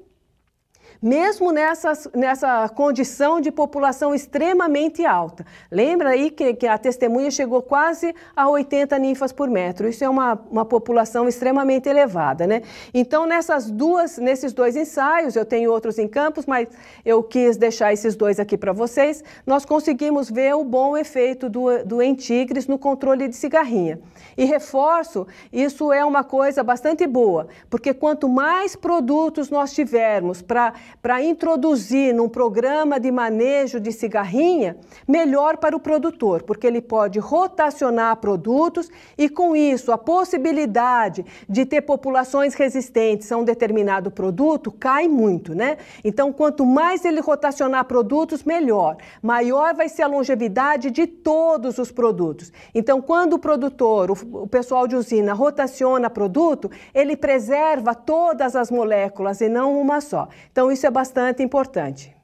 mesmo 1.04 1.52
nessas, 1.52 2.08
nessa 2.14 2.66
condição 2.70 3.38
de 3.38 3.52
população 3.52 4.14
extremamente 4.14 5.04
alta. 5.04 5.44
Lembra 5.70 6.08
aí 6.08 6.30
que, 6.30 6.54
que 6.54 6.66
a 6.66 6.78
testemunha 6.78 7.30
chegou 7.30 7.60
quase 7.60 8.14
a 8.34 8.48
80 8.48 8.98
ninfas 8.98 9.30
por 9.30 9.50
metro. 9.50 9.86
Isso 9.86 10.02
é 10.02 10.08
uma, 10.08 10.32
uma 10.50 10.64
população 10.64 11.28
extremamente 11.28 11.90
elevada, 11.90 12.46
né? 12.46 12.62
Então, 12.94 13.26
nessas 13.26 13.70
duas, 13.70 14.16
nesses 14.16 14.54
dois 14.54 14.76
ensaios, 14.76 15.36
eu 15.36 15.44
tenho 15.44 15.70
outros 15.70 15.98
em 15.98 16.08
campos, 16.08 16.46
mas 16.46 16.68
eu 17.04 17.22
quis 17.22 17.58
deixar 17.58 17.92
esses 17.92 18.16
dois 18.16 18.40
aqui 18.40 18.56
para 18.56 18.72
vocês, 18.72 19.22
nós 19.46 19.66
conseguimos 19.66 20.30
ver 20.30 20.54
o 20.54 20.64
bom 20.64 20.96
efeito 20.96 21.50
do, 21.50 21.84
do 21.84 22.02
Entigres 22.02 22.66
no 22.66 22.78
controle 22.78 23.28
de 23.28 23.36
cigarrinha. 23.36 24.00
E 24.38 24.46
reforço, 24.46 25.26
isso 25.52 25.92
é 25.92 26.02
uma 26.02 26.24
coisa 26.24 26.64
bastante 26.64 27.06
boa, 27.06 27.46
porque 27.68 27.92
quanto 27.92 28.26
mais 28.26 28.74
produtos 28.74 29.50
nós 29.50 29.74
tivermos 29.74 30.40
para 30.40 30.72
para 31.00 31.22
introduzir 31.22 32.14
num 32.14 32.28
programa 32.28 32.98
de 32.98 33.10
manejo 33.10 33.78
de 33.78 33.92
cigarrinha, 33.92 34.76
melhor 35.06 35.56
para 35.58 35.76
o 35.76 35.80
produtor, 35.80 36.42
porque 36.42 36.66
ele 36.66 36.80
pode 36.80 37.18
rotacionar 37.18 38.16
produtos 38.16 38.90
e, 39.16 39.28
com 39.28 39.54
isso, 39.54 39.92
a 39.92 39.98
possibilidade 39.98 41.24
de 41.48 41.64
ter 41.64 41.82
populações 41.82 42.54
resistentes 42.54 43.30
a 43.30 43.36
um 43.36 43.44
determinado 43.44 44.10
produto 44.10 44.72
cai 44.72 45.08
muito, 45.08 45.54
né? 45.54 45.76
Então, 46.02 46.32
quanto 46.32 46.64
mais 46.64 47.04
ele 47.04 47.20
rotacionar 47.20 47.84
produtos, 47.84 48.44
melhor. 48.44 48.96
Maior 49.22 49.74
vai 49.74 49.88
ser 49.88 50.02
a 50.02 50.06
longevidade 50.06 50.90
de 50.90 51.06
todos 51.06 51.78
os 51.78 51.90
produtos. 51.90 52.52
Então, 52.74 53.00
quando 53.00 53.34
o 53.34 53.38
produtor, 53.38 54.10
o 54.10 54.46
pessoal 54.46 54.86
de 54.86 54.96
usina, 54.96 55.32
rotaciona 55.32 56.08
produto, 56.08 56.70
ele 56.94 57.16
preserva 57.16 57.94
todas 57.94 58.56
as 58.56 58.70
moléculas 58.70 59.40
e 59.40 59.48
não 59.48 59.78
uma 59.78 60.00
só. 60.00 60.28
Então, 60.50 60.70
isso 60.70 60.83
é 60.86 60.90
bastante 60.90 61.42
importante. 61.42 62.14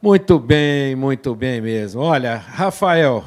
Muito 0.00 0.38
bem, 0.38 0.94
muito 0.94 1.34
bem 1.34 1.60
mesmo. 1.60 2.00
Olha, 2.00 2.36
Rafael, 2.36 3.24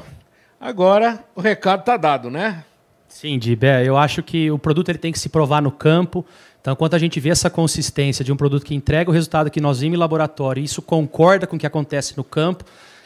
agora 0.58 1.22
o 1.34 1.40
recado 1.40 1.80
está 1.80 1.96
dado, 1.96 2.30
né? 2.30 2.64
Sim, 3.08 3.38
Dibé, 3.38 3.86
eu 3.86 3.96
acho 3.98 4.22
que 4.22 4.50
o 4.50 4.58
produto 4.58 4.88
ele 4.88 4.98
tem 4.98 5.12
que 5.12 5.18
se 5.18 5.28
provar 5.28 5.60
no 5.60 5.70
campo. 5.70 6.24
Então, 6.62 6.74
quando 6.74 6.94
a 6.94 6.98
gente 6.98 7.20
vê 7.20 7.28
essa 7.28 7.50
consistência 7.50 8.24
de 8.24 8.32
um 8.32 8.36
produto 8.36 8.64
que 8.64 8.74
entrega 8.74 9.10
o 9.10 9.12
resultado 9.12 9.50
que 9.50 9.60
nós 9.60 9.80
vimos 9.80 9.96
em 9.96 10.00
laboratório, 10.00 10.60
e 10.60 10.64
isso 10.64 10.80
concorda 10.80 11.46
com 11.46 11.56
o 11.56 11.58
que 11.58 11.66
acontece 11.66 12.16
no 12.16 12.24
campo, 12.24 12.64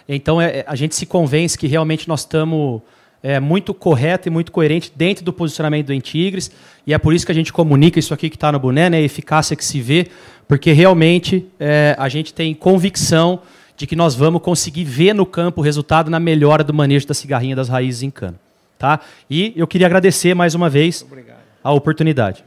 então 0.09 0.41
é, 0.41 0.65
a 0.67 0.77
gente 0.77 0.95
se 0.95 1.05
convence 1.05 1.59
que 1.59 1.67
realmente 1.67 2.07
nós 2.07 2.21
estamos 2.21 2.83
é, 3.23 3.41
muito 3.41 3.75
correto 3.75 4.29
e 4.29 4.31
muito 4.31 4.53
coerente 4.53 4.93
dentro 4.95 5.25
do 5.25 5.33
posicionamento 5.33 5.87
do 5.87 5.93
Entigres. 5.93 6.51
E 6.87 6.95
é 6.95 6.99
por 6.99 7.13
isso 7.13 7.27
que 7.27 7.33
a 7.33 7.35
gente 7.35 7.53
comunica 7.53 7.99
isso 7.99 8.15
aqui 8.15 8.31
que 8.31 8.37
está 8.37 8.53
no 8.53 8.61
boné, 8.61 8.89
né, 8.89 8.99
a 8.99 9.03
eficácia 9.03 9.57
que 9.57 9.65
se 9.65 9.81
vê, 9.81 10.09
porque 10.49 10.73
realmente 10.73 11.47
é, 11.59 11.95
a 11.99 12.09
gente 12.09 12.33
tem 12.33 12.55
convicção 12.55 13.41
de 13.77 13.87
que 13.87 13.95
nós 13.95 14.15
vamos 14.15 14.43
conseguir 14.43 14.85
ver 14.85 15.15
no 15.15 15.27
campo 15.27 15.61
o 15.61 15.65
resultado 15.65 16.11
na 16.11 16.19
melhora 16.19 16.65
do 16.65 16.73
manejo 16.73 17.07
da 17.07 17.15
cigarrinha 17.15 17.55
das 17.55 17.69
raízes 17.69 18.03
em 18.03 18.11
cana. 18.11 18.39
Tá? 18.79 19.01
E 19.29 19.53
eu 19.57 19.67
queria 19.67 19.87
agradecer 19.87 20.35
mais 20.35 20.55
uma 20.55 20.69
vez 20.69 21.07
a 21.63 21.73
oportunidade. 21.73 22.45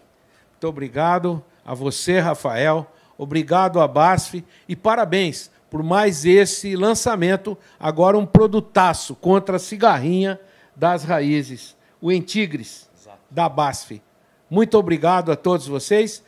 Muito 0.54 0.68
obrigado 0.68 1.44
a 1.66 1.74
você, 1.74 2.20
Rafael. 2.20 2.92
Obrigado 3.18 3.80
a 3.80 3.88
BASF 3.88 4.44
e 4.68 4.76
parabéns 4.76 5.52
por 5.70 5.84
mais 5.84 6.26
esse 6.26 6.76
lançamento, 6.76 7.58
agora 7.80 8.18
um 8.18 8.26
produtaço 8.26 9.16
contra 9.16 9.58
a 9.58 9.60
cigarrinha 9.60 10.40
das 10.76 11.04
raízes, 11.04 11.76
o 12.02 12.12
Entigres 12.12 12.90
Exato. 13.00 13.20
da 13.30 13.48
BASF. 13.48 14.02
Muito 14.50 14.78
obrigado 14.78 15.32
a 15.32 15.36
todos 15.36 15.68
vocês. 15.68 16.24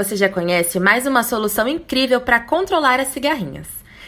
Você 0.00 0.16
já 0.16 0.30
conhece 0.30 0.80
mais 0.80 1.06
uma 1.06 1.22
solução 1.22 1.68
incrível 1.68 2.22
para 2.22 2.40
controlar 2.40 2.98
as 2.98 3.08
cigarrinhas. 3.08 3.66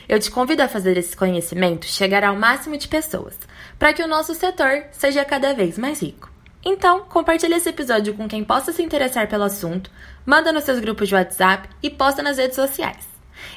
Eu 0.09 0.19
te 0.19 0.31
convido 0.31 0.63
a 0.63 0.69
fazer 0.69 0.97
esse 0.97 1.15
conhecimento 1.15 1.85
chegar 1.85 2.25
ao 2.25 2.35
máximo 2.35 2.79
de 2.79 2.89
pessoas, 2.89 3.39
para 3.79 3.93
que 3.93 4.03
o 4.03 4.09
nosso 4.09 4.35
setor 4.35 4.85
seja 4.91 5.23
cada 5.23 5.53
vez 5.53 5.77
mais 5.77 6.01
rico. 6.01 6.33
Então, 6.65 7.01
compartilhe 7.01 7.57
esse 7.57 7.69
episódio 7.69 8.15
com 8.15 8.27
quem 8.27 8.43
possa 8.43 8.73
se 8.73 8.83
interessar 8.83 9.29
pelo 9.29 9.45
assunto, 9.45 9.91
manda 10.25 10.51
nos 10.51 10.65
seus 10.65 10.79
grupos 10.79 11.09
de 11.09 11.15
WhatsApp 11.15 11.69
e 11.83 11.91
posta 11.91 12.23
nas 12.23 12.39
redes 12.39 12.57
sociais. 12.57 13.07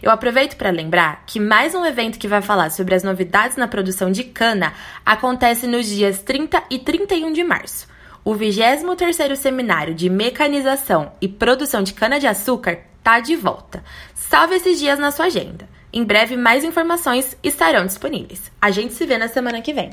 Eu 0.04 0.12
aproveito 0.12 0.58
para 0.58 0.72
lembrar 0.72 1.24
que 1.26 1.40
mais 1.40 1.74
um 1.74 1.86
evento 1.86 2.20
que 2.20 2.28
vai 2.28 2.42
falar 2.42 2.70
sobre 2.70 2.96
as 2.96 3.04
novidades 3.04 3.56
na 3.56 3.66
produção 3.66 4.12
de 4.12 4.26
cana 4.26 4.74
acontece 5.06 5.68
nos 5.68 5.86
dias 5.86 6.20
30 6.22 6.64
e 6.70 6.80
31 6.80 7.32
de 7.32 7.46
março. 7.46 7.95
O 8.26 8.34
23º 8.34 9.36
Seminário 9.36 9.94
de 9.94 10.10
Mecanização 10.10 11.12
e 11.22 11.28
Produção 11.28 11.84
de 11.84 11.94
Cana-de-Açúcar 11.94 12.80
está 12.98 13.20
de 13.20 13.36
volta. 13.36 13.84
Salve 14.16 14.56
esses 14.56 14.80
dias 14.80 14.98
na 14.98 15.12
sua 15.12 15.28
agenda. 15.28 15.70
Em 15.94 16.04
breve, 16.04 16.36
mais 16.36 16.64
informações 16.64 17.38
estarão 17.44 17.86
disponíveis. 17.86 18.52
A 18.60 18.72
gente 18.72 18.96
se 18.96 19.06
vê 19.06 19.20
na 19.20 19.28
semana 19.28 19.62
que 19.62 19.72
vem. 19.72 19.92